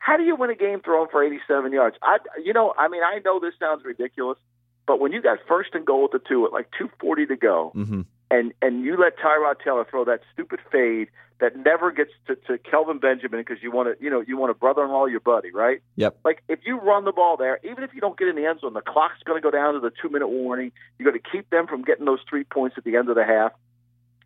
[0.00, 1.96] How do you win a game throwing for 87 yards?
[2.02, 4.38] I, you know, I mean, I know this sounds ridiculous,
[4.86, 7.70] but when you got first and goal at the two at like 2:40 to go,
[7.74, 11.08] hmm and and you let Tyrod Taylor throw that stupid fade
[11.40, 14.50] that never gets to, to Kelvin Benjamin because you want to, you know, you want
[14.50, 15.82] a brother-in-law, your buddy, right?
[15.96, 16.18] Yep.
[16.24, 18.60] Like if you run the ball there, even if you don't get in the end
[18.60, 20.70] zone, the clock's going to go down to the two-minute warning.
[20.98, 23.24] You're going to keep them from getting those three points at the end of the
[23.24, 23.52] half.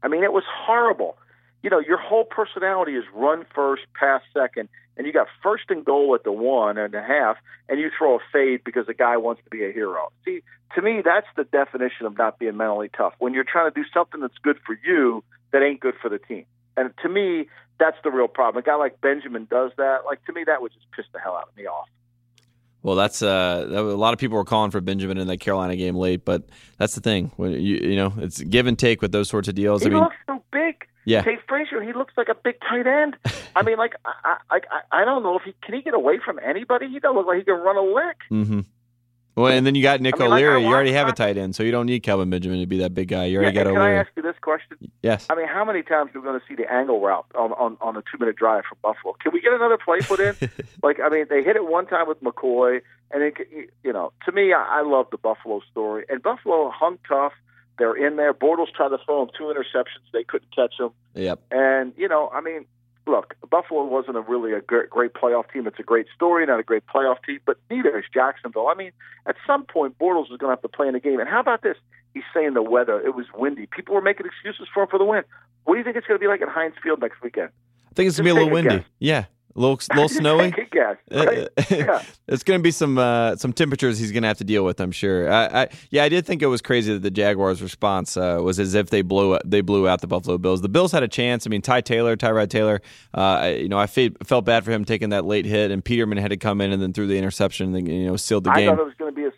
[0.02, 1.16] I mean, it was horrible.
[1.62, 5.84] You know, your whole personality is run first, pass second, and you got first and
[5.84, 7.36] goal at the one and a half,
[7.68, 10.10] and you throw a fade because the guy wants to be a hero.
[10.24, 10.42] See,
[10.74, 13.14] to me, that's the definition of not being mentally tough.
[13.18, 16.18] When you're trying to do something that's good for you that ain't good for the
[16.18, 16.44] team.
[16.76, 18.62] And to me, that's the real problem.
[18.62, 20.00] A guy like Benjamin does that.
[20.04, 21.88] Like to me, that would just piss the hell out of me off.
[22.82, 25.74] Well, that's uh, that, a lot of people were calling for Benjamin in that Carolina
[25.74, 26.44] game late, but
[26.76, 27.32] that's the thing.
[27.36, 29.82] When you you know, it's give and take with those sorts of deals.
[29.82, 30.63] He I mean, so big.
[31.06, 31.22] Yeah.
[31.22, 33.16] Tate Frazier, he looks like a big tight end.
[33.54, 36.38] I mean, like I, I, I, don't know if he can he get away from
[36.42, 36.88] anybody.
[36.88, 38.16] He doesn't look like he can run a lick.
[38.30, 38.60] Mm-hmm.
[39.36, 40.62] Well, and then you got Nick I mean, O'Leary.
[40.64, 42.78] I you already have a tight end, so you don't need Kelvin Benjamin to be
[42.78, 43.24] that big guy.
[43.24, 44.76] You already Yeah, got and can I ask you this question?
[45.02, 45.26] yes.
[45.28, 47.76] I mean, how many times are we going to see the angle route on on,
[47.80, 49.14] on a two minute drive from Buffalo?
[49.20, 50.36] Can we get another play put in?
[50.84, 53.34] like, I mean, they hit it one time with McCoy, and it,
[53.82, 56.04] you know, to me, I, I love the Buffalo story.
[56.08, 57.32] And Buffalo hung tough.
[57.78, 58.32] They're in there.
[58.32, 60.04] Bortles tried to throw them two interceptions.
[60.12, 60.90] They couldn't catch them.
[61.14, 61.40] Yep.
[61.50, 62.66] And you know, I mean,
[63.06, 65.66] look, Buffalo wasn't a really a great, great playoff team.
[65.66, 68.68] It's a great story, not a great playoff team, but neither is Jacksonville.
[68.68, 68.92] I mean,
[69.26, 71.20] at some point, Bortles is going to have to play in the game.
[71.20, 71.76] And how about this?
[72.12, 73.00] He's saying the weather.
[73.00, 73.66] It was windy.
[73.66, 75.24] People were making excuses for him for the win.
[75.64, 77.50] What do you think it's going to be like at Heinz Field next weekend?
[77.90, 78.86] I think it's gonna be a little take a windy.
[78.98, 80.50] Yeah, a little little snowy.
[80.70, 80.96] Guess.
[81.10, 81.48] Right?
[81.70, 82.02] yeah.
[82.28, 84.80] it's going to be some uh, some temperatures he's going to have to deal with.
[84.80, 85.30] I'm sure.
[85.32, 88.58] I, I yeah, I did think it was crazy that the Jaguars' response uh, was
[88.58, 90.60] as if they blew they blew out the Buffalo Bills.
[90.60, 91.46] The Bills had a chance.
[91.46, 92.80] I mean, Ty Taylor, Tyrod Taylor.
[93.16, 95.84] Uh, I- you know, I fe- felt bad for him taking that late hit, and
[95.84, 97.74] Peterman had to come in and then threw the interception.
[97.74, 98.70] And you know, sealed the I game.
[98.70, 99.30] thought it was going to be a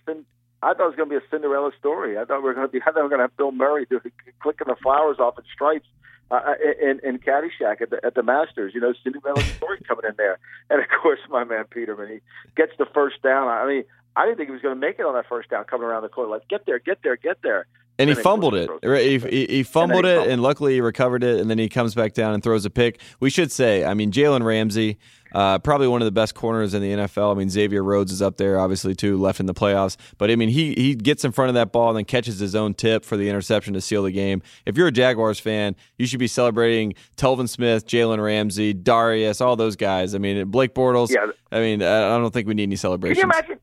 [0.62, 2.18] I thought it was going to be a Cinderella story.
[2.18, 2.80] I thought we were going to be.
[2.82, 4.00] I thought we were going to have Bill Murray do,
[4.40, 5.86] clicking the flowers off in stripes
[6.30, 6.40] uh,
[6.82, 8.72] in in Caddyshack at the at the Masters.
[8.74, 10.38] You know, Cindy story coming in there,
[10.70, 12.20] and of course, my man Peterman he
[12.56, 13.48] gets the first down.
[13.48, 13.84] I mean,
[14.16, 16.02] I didn't think he was going to make it on that first down coming around
[16.02, 16.30] the corner.
[16.30, 17.66] Like, get there, get there, get there.
[17.98, 18.68] And he fumbled it.
[18.82, 20.32] and He, he, he fumbled he it, fumbled.
[20.32, 21.40] and luckily he recovered it.
[21.40, 23.00] And then he comes back down and throws a pick.
[23.20, 24.98] We should say, I mean, Jalen Ramsey,
[25.32, 27.32] uh, probably one of the best corners in the NFL.
[27.32, 29.96] I mean, Xavier Rhodes is up there, obviously too, left in the playoffs.
[30.18, 32.54] But I mean, he he gets in front of that ball and then catches his
[32.54, 34.40] own tip for the interception to seal the game.
[34.64, 39.56] If you're a Jaguars fan, you should be celebrating Telvin Smith, Jalen Ramsey, Darius, all
[39.56, 40.14] those guys.
[40.14, 41.10] I mean, Blake Bortles.
[41.10, 41.26] Yeah.
[41.52, 43.18] I mean, I don't think we need any Can celebrations.
[43.18, 43.58] you imagine?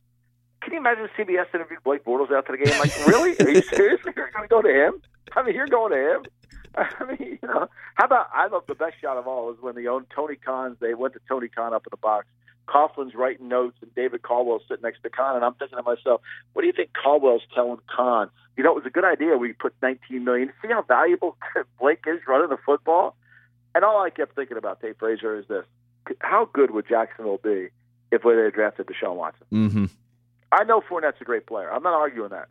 [0.74, 2.80] Can you imagine CBS interview Blake Bortles after the game?
[2.80, 3.38] Like, really?
[3.38, 5.04] Are you seriously you're going to go to him?
[5.36, 6.26] I mean, you're going to him.
[6.76, 8.30] I mean, you know, how about?
[8.34, 10.78] I love the best shot of all is when the own Tony Khan's.
[10.80, 12.26] They went to Tony Khan up in the box.
[12.66, 15.36] Coughlin's writing notes, and David Caldwell's sitting next to Khan.
[15.36, 16.22] And I'm thinking to myself,
[16.54, 18.32] what do you think Caldwell's telling Khan?
[18.58, 19.38] You know, it was a good idea.
[19.38, 20.52] We put 19 million.
[20.64, 21.38] See how valuable
[21.80, 23.16] Blake is running the football.
[23.76, 25.66] And all I kept thinking about Tate Frazier is this:
[26.18, 27.70] How good would Jacksonville be
[28.12, 29.46] if they had drafted Deshaun Watson?
[29.52, 29.86] hmm
[30.54, 31.72] I know Fournette's a great player.
[31.72, 32.48] I'm not arguing that.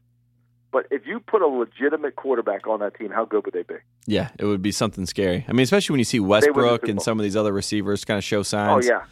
[0.73, 3.81] But if you put a legitimate quarterback on that team, how good would they be?
[4.07, 5.45] Yeah, it would be something scary.
[5.47, 8.25] I mean, especially when you see Westbrook and some of these other receivers kind of
[8.25, 8.87] show oh, signs.
[8.87, 9.05] Oh yeah.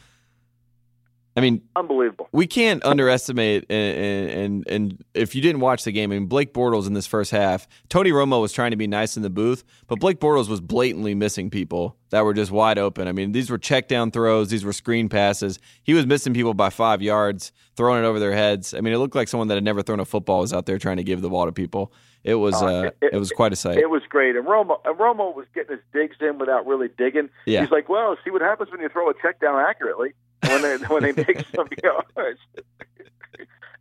[1.36, 2.28] I mean, unbelievable.
[2.32, 6.52] We can't underestimate, and, and and if you didn't watch the game, I mean, Blake
[6.52, 9.62] Bortles in this first half, Tony Romo was trying to be nice in the booth,
[9.86, 13.06] but Blake Bortles was blatantly missing people that were just wide open.
[13.06, 15.60] I mean, these were check down throws, these were screen passes.
[15.84, 18.74] He was missing people by five yards, throwing it over their heads.
[18.74, 20.78] I mean, it looked like someone that had never thrown a football was out there
[20.78, 21.92] trying to give the ball to people.
[22.24, 23.78] It was uh, uh it, it, was quite a sight.
[23.78, 27.30] It was great, and Romo and Romo was getting his digs in without really digging.
[27.46, 27.62] Yeah.
[27.62, 30.12] He's like, "Well, see what happens when you throw a check down accurately."
[30.46, 32.38] When they when they make some yards.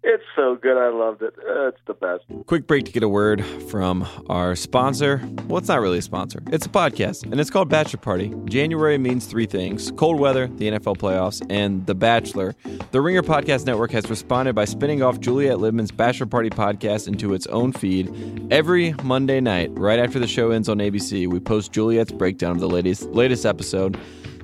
[0.02, 0.78] It's so good.
[0.78, 1.36] I loved it.
[1.38, 2.24] Uh, it's the best.
[2.46, 5.22] Quick break to get a word from our sponsor.
[5.48, 6.42] Well, it's not really a sponsor.
[6.48, 8.34] It's a podcast, and it's called Bachelor Party.
[8.46, 12.56] January means three things cold weather, the NFL playoffs, and The Bachelor.
[12.92, 17.34] The Ringer Podcast Network has responded by spinning off Juliet Litman's Bachelor Party podcast into
[17.34, 18.48] its own feed.
[18.52, 22.62] Every Monday night, right after the show ends on ABC, we post Juliet's breakdown of
[22.62, 24.00] the latest, latest episode.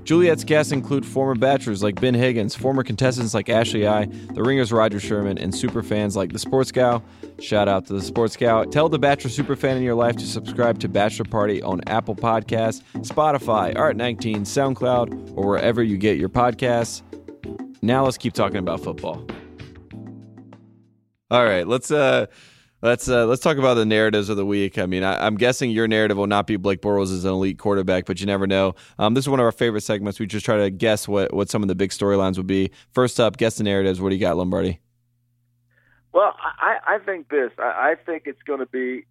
[0.06, 4.72] Juliet's guests include former bachelors like Ben Higgins, former contestants like Ashley I, The Ringer's
[4.72, 7.02] Roger Sherman, and super fans like The Sports Cow.
[7.39, 8.65] Shout out to The Sports Cow.
[8.65, 12.15] Tell the Bachelor super fan in your life to subscribe to Bachelor Party on Apple
[12.15, 17.02] Podcasts, Spotify, Art19, SoundCloud, or wherever you get your podcasts.
[17.82, 19.26] Now let's keep talking about football.
[21.32, 22.28] All right, let's uh
[22.86, 24.78] Let's uh, let's talk about the narratives of the week.
[24.78, 27.58] I mean, I, am guessing your narrative will not be Blake Bortles as an elite
[27.58, 28.76] quarterback, but you never know.
[29.00, 30.19] Um, this is one of our favorite segments.
[30.19, 32.69] We just try to guess what what some of the big storylines would be.
[32.91, 34.00] First up, guess the narratives.
[34.00, 34.82] What do you got, Lombardi?
[36.13, 37.50] Well, I, I think this.
[37.58, 39.06] I, I think it's going to be,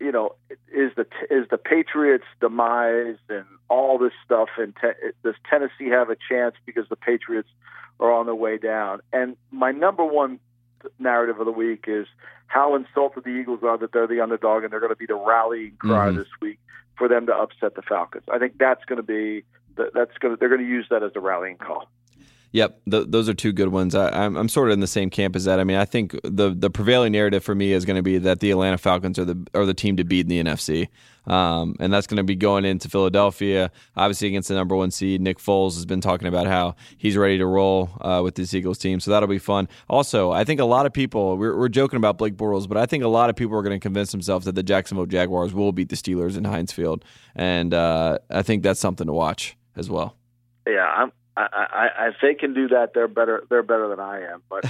[0.00, 0.34] you know,
[0.72, 6.08] is the is the Patriots' demise and all this stuff, and te- does Tennessee have
[6.08, 7.50] a chance because the Patriots
[8.00, 9.02] are on their way down?
[9.12, 10.40] And my number one
[10.98, 12.06] narrative of the week is
[12.46, 15.14] how insulted the Eagles are that they're the underdog and they're going to be the
[15.14, 16.18] rallying cry mm-hmm.
[16.18, 16.58] this week
[16.96, 18.24] for them to upset the Falcons.
[18.32, 19.44] I think that's going to be
[19.76, 21.88] that's going to they're going to use that as the rallying call.
[22.52, 23.94] Yep, th- those are two good ones.
[23.94, 25.60] I, am I'm, I'm sort of in the same camp as that.
[25.60, 28.40] I mean, I think the the prevailing narrative for me is going to be that
[28.40, 30.88] the Atlanta Falcons are the are the team to beat in the NFC,
[31.30, 35.20] um, and that's going to be going into Philadelphia, obviously against the number one seed.
[35.20, 38.78] Nick Foles has been talking about how he's ready to roll uh, with this Eagles
[38.78, 39.68] team, so that'll be fun.
[39.90, 42.86] Also, I think a lot of people we're, we're joking about Blake Bortles, but I
[42.86, 45.72] think a lot of people are going to convince themselves that the Jacksonville Jaguars will
[45.72, 47.04] beat the Steelers in Heinz Field,
[47.36, 50.16] and uh, I think that's something to watch as well.
[50.66, 53.44] Yeah, I'm I, I, if they can do that, they're better.
[53.48, 54.42] They're better than I am.
[54.48, 54.64] But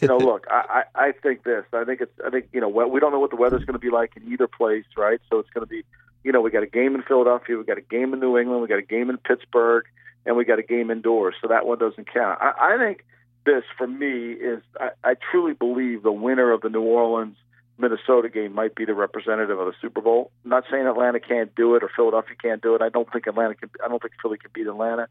[0.00, 1.64] you know, look, I, I, I think this.
[1.72, 2.12] I think it's.
[2.24, 4.30] I think you know, we don't know what the weather's going to be like in
[4.32, 5.20] either place, right?
[5.30, 5.84] So it's going to be,
[6.24, 8.62] you know, we got a game in Philadelphia, we got a game in New England,
[8.62, 9.84] we got a game in Pittsburgh,
[10.26, 11.34] and we got a game indoors.
[11.40, 12.38] So that one doesn't count.
[12.40, 13.04] I, I think
[13.44, 14.62] this for me is.
[14.80, 17.36] I, I truly believe the winner of the New Orleans
[17.78, 20.32] Minnesota game might be the representative of the Super Bowl.
[20.44, 22.82] I'm not saying Atlanta can't do it or Philadelphia can't do it.
[22.82, 23.70] I don't think Atlanta can.
[23.84, 25.08] I don't think Philly can beat Atlanta.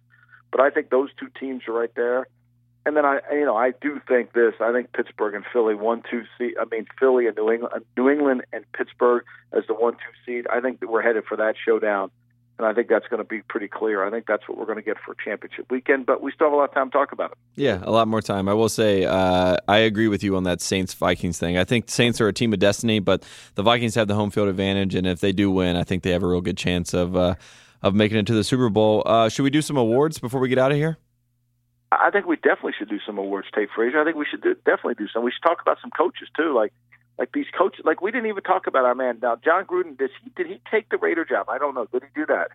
[0.51, 2.27] But I think those two teams are right there.
[2.85, 4.53] And then I, you know, I do think this.
[4.61, 6.53] I think Pittsburgh and Philly one two seed.
[6.57, 10.47] I mean Philly and New England, New England and Pittsburgh as the one two seed.
[10.49, 12.11] I think that we're headed for that showdown,
[12.57, 14.05] and I think that's going to be pretty clear.
[14.05, 16.05] I think that's what we're going to get for championship weekend.
[16.05, 17.37] But we still have a lot of time to talk about it.
[17.55, 18.47] Yeah, a lot more time.
[18.47, 21.57] I will say uh, I agree with you on that Saints Vikings thing.
[21.57, 24.47] I think Saints are a team of destiny, but the Vikings have the home field
[24.47, 27.17] advantage, and if they do win, I think they have a real good chance of.
[27.17, 27.35] Uh,
[27.81, 29.03] of making it to the Super Bowl.
[29.05, 30.97] Uh, should we do some awards before we get out of here?
[31.91, 34.01] I think we definitely should do some awards, Tate Frazier.
[34.01, 35.23] I think we should do, definitely do some.
[35.23, 36.73] We should talk about some coaches too, like
[37.17, 37.81] like these coaches.
[37.85, 39.97] Like we didn't even talk about our man now, Jon Gruden.
[39.97, 41.47] Did he did he take the Raider job?
[41.49, 41.85] I don't know.
[41.85, 42.49] Did he do that?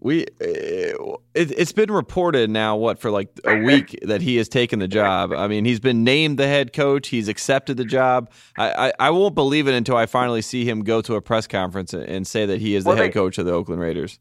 [0.00, 4.48] We uh, it, has been reported now what for like a week that he has
[4.48, 5.32] taken the job.
[5.32, 7.08] I mean, he's been named the head coach.
[7.08, 8.30] He's accepted the job.
[8.56, 11.48] I, I, I won't believe it until I finally see him go to a press
[11.48, 14.20] conference and say that he is the well, head they, coach of the Oakland Raiders.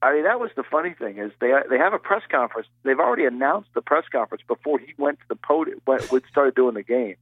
[0.00, 2.68] I mean, that was the funny thing is they they have a press conference.
[2.84, 5.80] They've already announced the press conference before he went to the podium.
[5.86, 7.16] Went, started doing the game.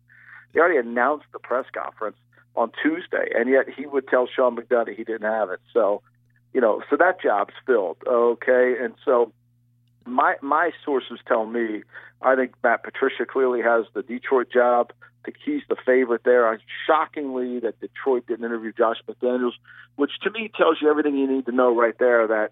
[0.53, 2.17] They already announced the press conference
[2.55, 5.61] on Tuesday, and yet he would tell Sean McDonough he didn't have it.
[5.73, 6.03] So,
[6.53, 7.97] you know, so that job's filled.
[8.07, 9.33] Okay, and so
[10.05, 11.83] my my sources tell me
[12.21, 14.93] I think Matt Patricia clearly has the Detroit job
[15.27, 16.59] think he's the favorite there.
[16.87, 19.53] Shockingly, that Detroit didn't interview Josh McDaniels,
[19.97, 22.27] which to me tells you everything you need to know right there.
[22.27, 22.51] That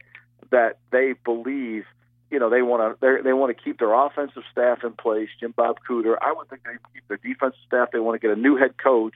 [0.50, 1.84] that they believe,
[2.30, 5.28] you know, they want to they want to keep their offensive staff in place.
[5.40, 6.16] Jim Bob Cooter.
[6.20, 7.88] I would think they keep their defensive staff.
[7.92, 9.14] They want to get a new head coach,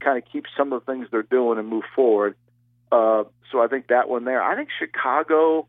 [0.00, 2.36] kind of keep some of the things they're doing and move forward.
[2.90, 4.42] Uh, so I think that one there.
[4.42, 5.66] I think Chicago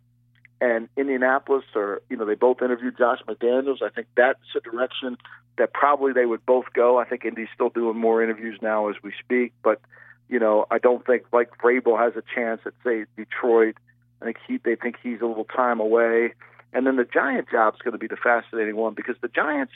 [0.59, 3.81] and Indianapolis are, you know, they both interviewed Josh McDaniels.
[3.81, 5.17] I think that's a direction
[5.57, 6.97] that probably they would both go.
[6.97, 9.81] I think Indy's still doing more interviews now as we speak, but
[10.29, 13.75] you know, I don't think like Vrabel has a chance at say Detroit.
[14.21, 16.33] I think he they think he's a little time away,
[16.73, 19.73] and then the Giant job's going to be the fascinating one because the Giants,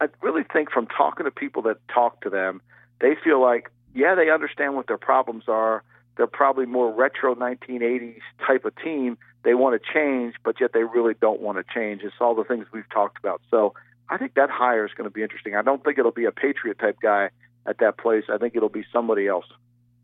[0.00, 2.60] I really think from talking to people that talk to them,
[3.00, 5.82] they feel like yeah, they understand what their problems are.
[6.16, 9.16] They're probably more retro 1980s type of team.
[9.44, 12.02] They want to change, but yet they really don't want to change.
[12.02, 13.40] It's all the things we've talked about.
[13.50, 13.74] So
[14.08, 15.54] I think that hire is going to be interesting.
[15.54, 17.30] I don't think it'll be a Patriot type guy
[17.66, 18.24] at that place.
[18.28, 19.46] I think it'll be somebody else.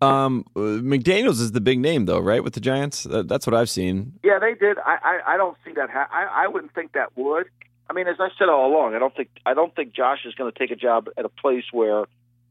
[0.02, 2.42] Um, McDaniels is the big name, though, right?
[2.42, 4.18] With the Giants, that's what I've seen.
[4.24, 4.78] Yeah, they did.
[4.78, 5.90] I I, I don't see that.
[5.90, 7.46] Ha- I I wouldn't think that would.
[7.88, 10.34] I mean, as I said all along, I don't think I don't think Josh is
[10.34, 12.04] going to take a job at a place where,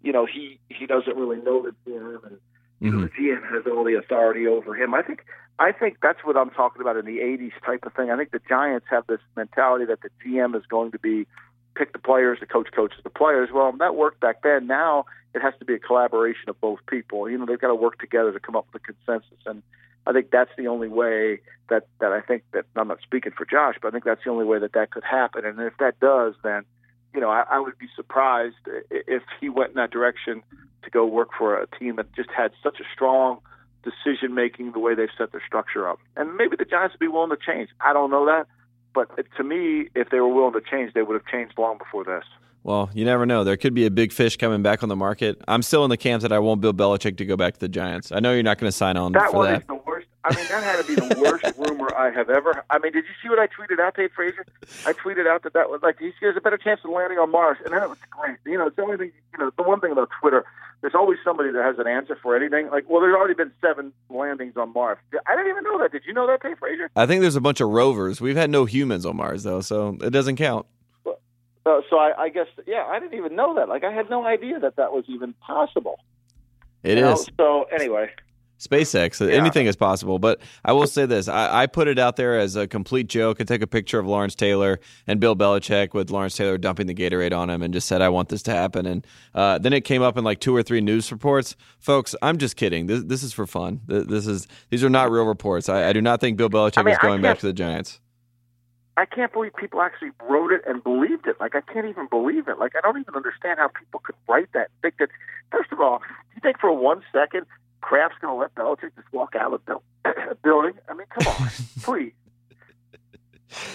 [0.04, 2.38] you know, he he doesn't really know the GM and
[2.82, 4.94] you know, the GM has all the authority over him.
[4.94, 5.26] I think
[5.58, 8.10] I think that's what I'm talking about in the '80s type of thing.
[8.10, 11.26] I think the Giants have this mentality that the GM is going to be
[11.76, 13.50] pick the players, the coach coaches the players.
[13.54, 14.68] Well, that worked back then.
[14.68, 17.30] Now it has to be a collaboration of both people.
[17.30, 19.38] You know, they've got to work together to come up with a consensus.
[19.46, 19.62] And
[20.08, 23.46] I think that's the only way that that I think that I'm not speaking for
[23.46, 25.46] Josh, but I think that's the only way that that could happen.
[25.46, 26.64] And if that does, then
[27.14, 28.56] you know, I, I would be surprised
[28.90, 30.44] if he went in that direction
[30.84, 33.40] to go work for a team that just had such a strong
[33.84, 36.00] decision making the way they've set their structure up.
[36.16, 37.70] And maybe the Giants would be willing to change.
[37.82, 38.48] I don't know that.
[38.94, 42.04] But to me, if they were willing to change, they would have changed long before
[42.04, 42.24] this.
[42.64, 43.44] Well, you never know.
[43.44, 45.42] There could be a big fish coming back on the market.
[45.48, 47.70] I'm still in the camp that I want Bill Belichick to go back to the
[47.70, 48.12] Giants.
[48.12, 49.66] I know you're not going to sign on that for that.
[49.68, 50.08] the worst.
[50.26, 52.64] I mean, that had to be the worst rumor I have ever.
[52.70, 54.46] I mean, did you see what I tweeted out, Tate Frazier?
[54.86, 57.32] I tweeted out that that was like he has a better chance of landing on
[57.32, 58.36] Mars, and then it was great.
[58.46, 59.12] You know, it's the only thing.
[59.34, 60.44] You know, the one thing about Twitter,
[60.82, 62.70] there's always somebody that has an answer for anything.
[62.70, 64.98] Like, well, there's already been seven landings on Mars.
[65.26, 65.94] I didn't even know that.
[65.94, 66.92] Did you know that, Tate Frazier?
[66.98, 68.20] I think there's a bunch of rovers.
[68.20, 70.66] We've had no humans on Mars though, so it doesn't count.
[71.70, 73.70] Uh, so I, I guess, yeah, I didn't even know that.
[73.70, 76.00] Like, I had no idea that that was even possible.
[76.82, 77.28] It you is.
[77.38, 77.66] Know?
[77.66, 78.10] So anyway,
[78.58, 79.26] SpaceX.
[79.26, 79.36] Yeah.
[79.36, 80.18] Anything is possible.
[80.18, 83.42] But I will say this: I, I, put it out there as a complete joke.
[83.42, 86.94] I took a picture of Lawrence Taylor and Bill Belichick with Lawrence Taylor dumping the
[86.94, 89.06] Gatorade on him, and just said, "I want this to happen." And
[89.36, 91.56] uh, then it came up in like two or three news reports.
[91.80, 92.88] Folks, I'm just kidding.
[92.88, 93.82] This, this is for fun.
[93.88, 95.70] This is these are not real reports.
[95.70, 98.00] I, I do not think Bill Belichick I mean, is going back to the Giants.
[98.98, 101.38] I can't believe people actually wrote it and believed it.
[101.40, 102.60] Like I can't even believe it.
[102.60, 104.70] Like I don't even understand how people could write that.
[104.82, 105.10] Think that
[105.52, 107.46] first of all, do you think for one second
[107.82, 109.80] Kraft's going to let Belichick just walk out of the
[110.44, 110.74] building?
[110.90, 111.50] I mean, come on,
[111.82, 112.14] please.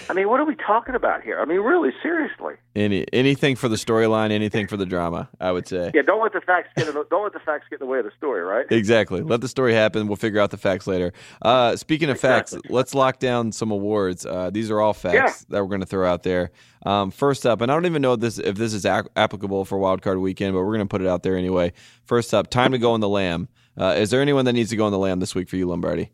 [0.09, 1.39] I mean, what are we talking about here?
[1.39, 2.53] I mean, really, seriously.
[2.75, 5.29] Any anything for the storyline, anything for the drama.
[5.39, 5.91] I would say.
[5.93, 7.91] Yeah, don't let the facts get in the, don't let the facts get in the
[7.91, 8.65] way of the story, right?
[8.69, 9.21] Exactly.
[9.21, 10.07] Let the story happen.
[10.07, 11.11] We'll figure out the facts later.
[11.41, 12.59] Uh, speaking of exactly.
[12.59, 14.25] facts, let's lock down some awards.
[14.25, 15.55] Uh, these are all facts yeah.
[15.55, 16.51] that we're going to throw out there.
[16.85, 19.65] Um, first up, and I don't even know if this if this is ac- applicable
[19.65, 21.73] for Wild Card Weekend, but we're going to put it out there anyway.
[22.05, 23.49] First up, time to go on the lamb.
[23.77, 25.67] Uh, is there anyone that needs to go on the lamb this week for you,
[25.67, 26.11] Lombardi?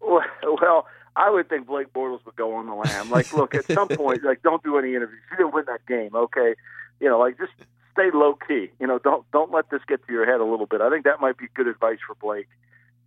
[0.00, 0.22] Well
[1.16, 3.10] I would think Blake Bortles would go on the lamb.
[3.10, 5.20] Like, look, at some point, like, don't do any interviews.
[5.30, 6.54] You didn't win that game, okay?
[7.00, 7.52] You know, like, just
[7.94, 8.70] stay low key.
[8.78, 10.80] You know, don't don't let this get to your head a little bit.
[10.80, 12.48] I think that might be good advice for Blake.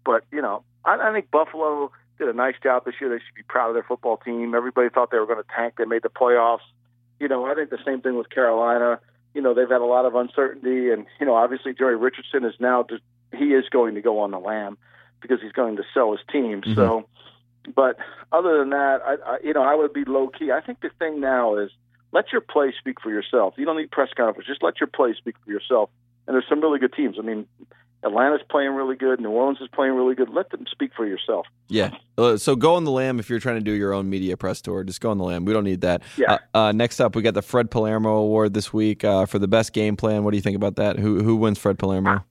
[0.06, 3.10] But you know, I, I think Buffalo did a nice job this year.
[3.10, 4.56] They should be proud of their football team.
[4.56, 5.76] Everybody thought they were going to tank.
[5.78, 6.66] They made the playoffs.
[7.20, 9.00] You know, I think the same thing with Carolina.
[9.34, 12.56] You know, they've had a lot of uncertainty, and you know, obviously Jerry Richardson is
[12.60, 13.04] now just,
[13.36, 14.78] he is going to go on the lamb
[15.22, 16.62] because he's going to sell his team.
[16.62, 16.76] Mm-hmm.
[16.76, 17.08] So
[17.76, 17.98] but
[18.32, 20.52] other than that, I, I you know I would be low key.
[20.52, 21.72] I think the thing now is
[22.12, 23.56] let your play speak for yourself.
[23.58, 24.48] You don't need press conference.
[24.48, 25.90] Just let your play speak for yourself.
[26.26, 27.18] And there's some really good teams.
[27.20, 27.46] I mean,
[28.04, 29.20] Atlanta's playing really good.
[29.20, 30.30] New Orleans is playing really good.
[30.30, 31.48] Let them speak for yourself.
[31.68, 31.92] Yeah.
[32.18, 34.62] Uh, so go on the lamb if you're trying to do your own media press
[34.62, 34.84] tour.
[34.84, 35.46] Just go on the lamb.
[35.46, 36.04] We don't need that.
[36.18, 36.38] Yeah.
[36.54, 39.48] Uh, uh, next up, we got the Fred Palermo Award this week uh, for the
[39.48, 40.24] best game plan.
[40.24, 41.00] What do you think about that?
[41.00, 42.24] Who who wins Fred Palermo?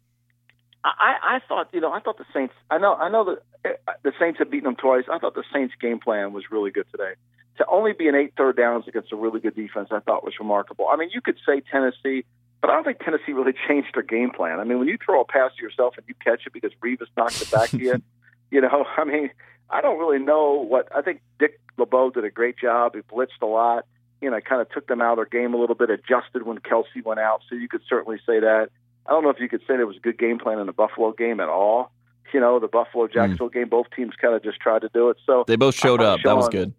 [0.99, 2.55] I, I thought, you know, I thought the Saints.
[2.71, 5.05] I know, I know that uh, the Saints have beaten them twice.
[5.11, 7.15] I thought the Saints' game plan was really good today.
[7.59, 10.35] To only be an eight third downs against a really good defense, I thought was
[10.39, 10.87] remarkable.
[10.89, 12.25] I mean, you could say Tennessee,
[12.61, 14.61] but I don't think Tennessee really changed their game plan.
[14.61, 17.09] I mean, when you throw a pass to yourself and you catch it because Revis
[17.17, 18.03] knocked it back to you,
[18.51, 19.31] you know, I mean,
[19.71, 20.89] I don't really know what.
[20.95, 22.95] I think Dick LeBeau did a great job.
[22.95, 23.87] He blitzed a lot.
[24.21, 26.59] You know, kind of took them out of their game a little bit, adjusted when
[26.59, 27.43] Kelce went out.
[27.49, 28.71] So you could certainly say that.
[29.09, 30.73] I don't know if you could say there was a good game plan in the
[30.73, 31.93] Buffalo game at all.
[32.33, 33.13] You know, the Buffalo hmm.
[33.15, 33.55] Jacksonville mm.
[33.55, 35.17] game, both teams kind of just tried to do it.
[35.25, 36.21] So they both showed up.
[36.21, 36.75] Sean, that was good.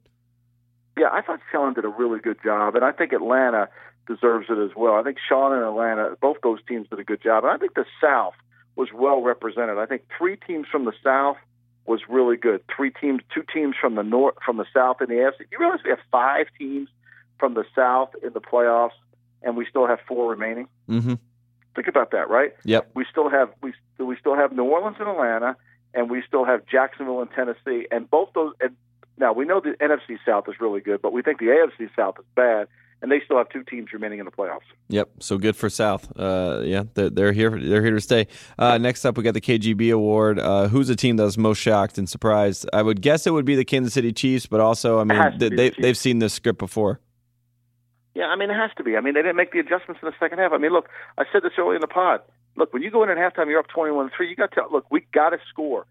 [0.99, 3.69] Yeah, I thought Sean did a really good job, and I think Atlanta
[4.07, 4.95] deserves it as well.
[4.95, 7.75] I think Sean and Atlanta, both those teams did a good job, and I think
[7.75, 8.34] the South
[8.75, 9.78] was well represented.
[9.78, 11.38] I think three teams from the South
[11.86, 12.61] was really good.
[12.75, 15.45] Three teams, two teams from the north, from the South in the AFC.
[15.51, 16.89] You realize we have five teams
[17.39, 18.97] from the South in the playoffs,
[19.41, 20.67] and we still have four remaining.
[20.89, 21.13] Mm-hmm.
[21.78, 22.55] Think about that, right?
[22.65, 22.89] Yep.
[22.95, 25.55] We still have we we still have New Orleans and Atlanta,
[25.93, 28.53] and we still have Jacksonville and Tennessee, and both those.
[28.59, 28.75] And
[29.19, 32.15] now we know the NFC South is really good, but we think the AFC South
[32.17, 32.67] is bad.
[33.01, 34.65] and they still have two teams remaining in the playoffs.
[34.89, 35.09] Yep.
[35.19, 36.11] So good for South.
[36.17, 37.51] Uh, yeah, they're, they're, here.
[37.51, 38.25] They're here to stay.
[38.57, 40.39] Uh, next up, we got the KGB Award.
[40.39, 42.67] Uh, who's the team that was most shocked and surprised?
[42.73, 45.49] I would guess it would be the Kansas City Chiefs, but also, I mean, they,
[45.49, 46.99] the they've seen this script before.
[48.18, 48.97] Yeah, I mean, it has to be.
[48.97, 50.51] I mean, they didn't make the adjustments in the second half.
[50.51, 50.89] I mean, look,
[51.20, 52.22] I said this early in the pod.
[52.55, 54.28] Look, when you go in at halftime, you're up 21 3.
[54.28, 55.86] You got to, look, we got to score.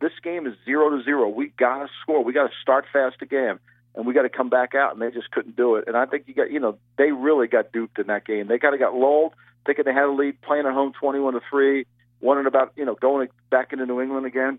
[0.00, 1.28] This game is 0 to 0.
[1.30, 2.22] We got to score.
[2.22, 3.58] We got to start fast again
[3.96, 5.84] and we got to come back out, and they just couldn't do it.
[5.86, 8.48] And I think you got, you know, they really got duped in that game.
[8.48, 9.34] They kind of got lulled,
[9.66, 11.86] thinking they had a lead, playing at home, twenty-one to three,
[12.20, 14.58] wondering about, you know, going back into New England again.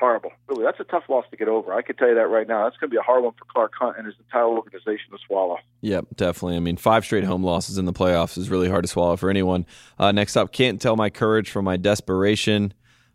[0.00, 0.64] Horrible, really.
[0.64, 1.74] That's a tough loss to get over.
[1.74, 2.64] I can tell you that right now.
[2.64, 5.18] That's going to be a hard one for Clark Hunt and his entire organization to
[5.26, 5.58] swallow.
[5.82, 6.56] Yep, definitely.
[6.56, 9.28] I mean, five straight home losses in the playoffs is really hard to swallow for
[9.28, 9.66] anyone.
[9.98, 12.72] Uh, next up, can't tell my courage from my desperation.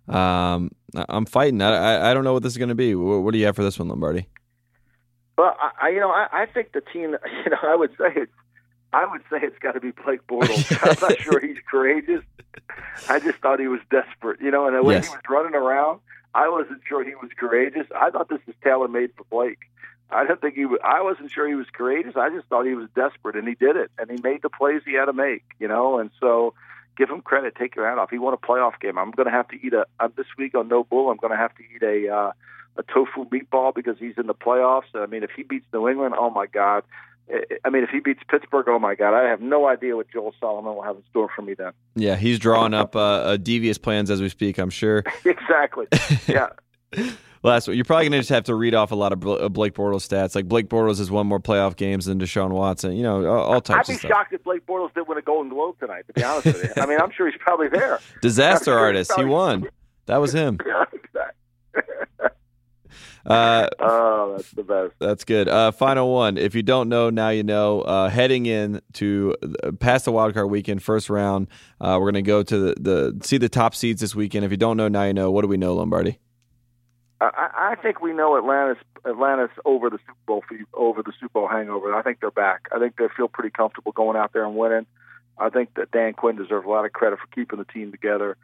[0.08, 1.60] Um, I'm fighting.
[1.64, 2.94] I, I don't know what this is going to be.
[2.94, 4.28] What do you have for this one, Lombardi?
[5.40, 7.18] Well, I, you know, I, I think the team.
[7.46, 8.32] You know, I would say it's.
[8.94, 10.72] I would say it's got to be Blake Bortles.
[10.84, 12.24] I'm not sure he's courageous.
[13.10, 14.40] I just thought he was desperate.
[14.40, 15.08] You know, and the way yes.
[15.08, 16.00] he was running around,
[16.36, 17.88] I wasn't sure he was courageous.
[17.96, 19.60] I thought this was tailor made for Blake.
[20.12, 20.80] I didn't think he was.
[20.84, 22.14] I wasn't sure he was courageous.
[22.16, 24.82] I just thought he was desperate, and he did it, and he made the plays
[24.86, 25.44] he had to make.
[25.60, 26.54] You know, and so
[26.98, 27.56] give him credit.
[27.56, 28.12] Take your hat off.
[28.12, 29.00] He won a playoff game.
[29.00, 31.10] I'm going to have to eat a uh, this week on No Bull.
[31.10, 32.14] I'm going to have to eat a.
[32.14, 32.32] Uh,
[32.78, 34.94] a tofu meatball because he's in the playoffs.
[34.94, 36.84] I mean, if he beats New England, oh my God.
[37.64, 40.34] I mean, if he beats Pittsburgh, oh my God, I have no idea what Joel
[40.40, 41.72] Solomon will have in store for me then.
[41.96, 44.60] Yeah, he's drawing up uh, uh, devious plans as we speak.
[44.60, 45.04] I'm sure.
[45.26, 45.88] exactly.
[46.28, 46.50] Yeah.
[47.44, 49.50] Last one, you're probably going to just have to read off a lot of uh,
[49.50, 50.34] Blake Bortles stats.
[50.34, 52.94] Like Blake Bortles has won more playoff games than Deshaun Watson.
[52.94, 53.88] You know, all, types.
[53.88, 56.06] I'd be shocked if Blake Bortles did win a Golden Globe tonight.
[56.08, 58.00] To be honest with you, I mean, I'm sure he's probably there.
[58.24, 59.12] Disaster sure artist.
[59.12, 59.26] Probably...
[59.26, 59.68] He won.
[60.08, 60.58] That was him.
[63.26, 64.94] Uh, oh, that's the best.
[65.00, 65.48] That's good.
[65.48, 66.38] Uh, final one.
[66.38, 67.82] If you don't know, now you know.
[67.82, 71.48] Uh, heading in to uh, past the wild card weekend, first round,
[71.82, 74.46] uh, we're going to go to the, the see the top seeds this weekend.
[74.46, 75.32] If you don't know, now you know.
[75.32, 76.20] What do we know, Lombardi?
[77.22, 80.44] I, I think we know Atlanta's Atlanta's over the Super Bowl
[80.74, 81.94] over the Super Bowl hangover.
[81.94, 82.68] I think they're back.
[82.74, 84.86] I think they feel pretty comfortable going out there and winning.
[85.38, 88.38] I think that Dan Quinn deserves a lot of credit for keeping the team together.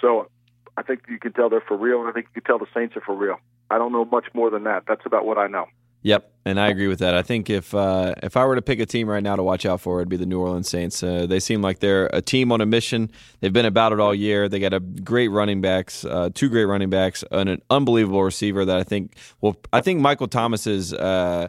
[0.00, 0.28] So
[0.76, 2.66] I think you can tell they're for real, and I think you can tell the
[2.74, 3.38] Saints are for real.
[3.70, 4.84] I don't know much more than that.
[4.86, 5.66] That's about what I know.
[6.04, 7.14] Yep, and I agree with that.
[7.14, 9.64] I think if uh, if I were to pick a team right now to watch
[9.64, 11.02] out for, it'd be the New Orleans Saints.
[11.02, 13.10] Uh, they seem like they're a team on a mission.
[13.40, 14.46] They've been about it all year.
[14.46, 18.66] They got a great running backs, uh, two great running backs, and an unbelievable receiver
[18.66, 19.16] that I think.
[19.40, 21.48] Well, I think Michael Thomas is uh,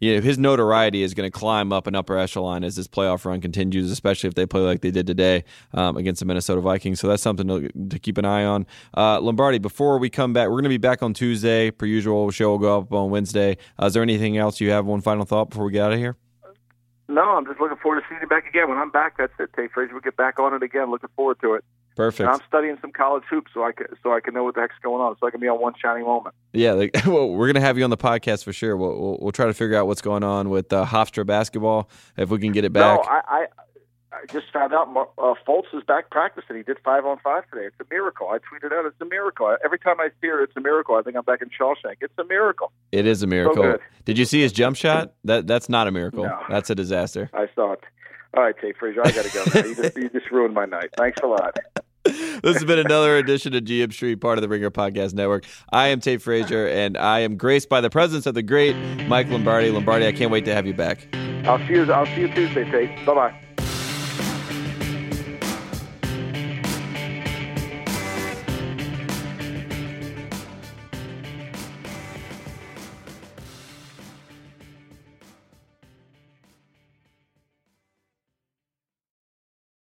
[0.00, 3.24] you know, his notoriety is going to climb up an upper echelon as this playoff
[3.24, 7.00] run continues, especially if they play like they did today um, against the Minnesota Vikings.
[7.00, 8.66] So that's something to, to keep an eye on.
[8.96, 11.70] Uh, Lombardi, before we come back, we're going to be back on Tuesday.
[11.70, 13.56] Per usual, show will go up on Wednesday.
[13.80, 14.86] Uh, is there anything else you have?
[14.86, 16.16] One final thought before we get out of here?
[17.08, 18.68] No, I'm just looking forward to seeing you back again.
[18.68, 19.50] When I'm back, that's it.
[19.54, 20.90] Tate Frazier, we'll get back on it again.
[20.90, 21.64] Looking forward to it.
[21.96, 22.20] Perfect.
[22.20, 24.60] And I'm studying some college hoops so I can so I can know what the
[24.60, 26.34] heck's going on, so I can be on one shining moment.
[26.52, 28.76] Yeah, like, well, we're gonna have you on the podcast for sure.
[28.76, 31.88] We'll we'll, we'll try to figure out what's going on with uh, Hofstra basketball
[32.18, 32.98] if we can get it back.
[32.98, 33.46] No, I I,
[34.12, 36.56] I just found out uh, Fultz is back practicing.
[36.56, 37.66] He did five on five today.
[37.66, 38.28] It's a miracle.
[38.28, 41.02] I tweeted out, "It's a miracle." Every time I see hear it's a miracle, I
[41.02, 41.96] think I'm back in Shawshank.
[42.02, 42.72] It's a miracle.
[42.92, 43.62] It is a miracle.
[43.62, 45.14] So did you see his jump shot?
[45.24, 46.24] That that's not a miracle.
[46.24, 46.38] No.
[46.50, 47.30] That's a disaster.
[47.32, 47.80] I saw it.
[48.36, 49.66] All right, Tate Frazier, I got to go now.
[49.66, 50.90] You just, you just ruined my night.
[50.98, 51.58] Thanks a lot.
[52.04, 55.46] this has been another edition of GM Street, part of the Ringer Podcast Network.
[55.72, 58.76] I am Tate Frazier, and I am graced by the presence of the great
[59.08, 59.70] Mike Lombardi.
[59.70, 61.08] Lombardi, I can't wait to have you back.
[61.46, 61.90] I'll see you.
[61.90, 63.06] I'll see you Tuesday, Tate.
[63.06, 63.40] Bye bye.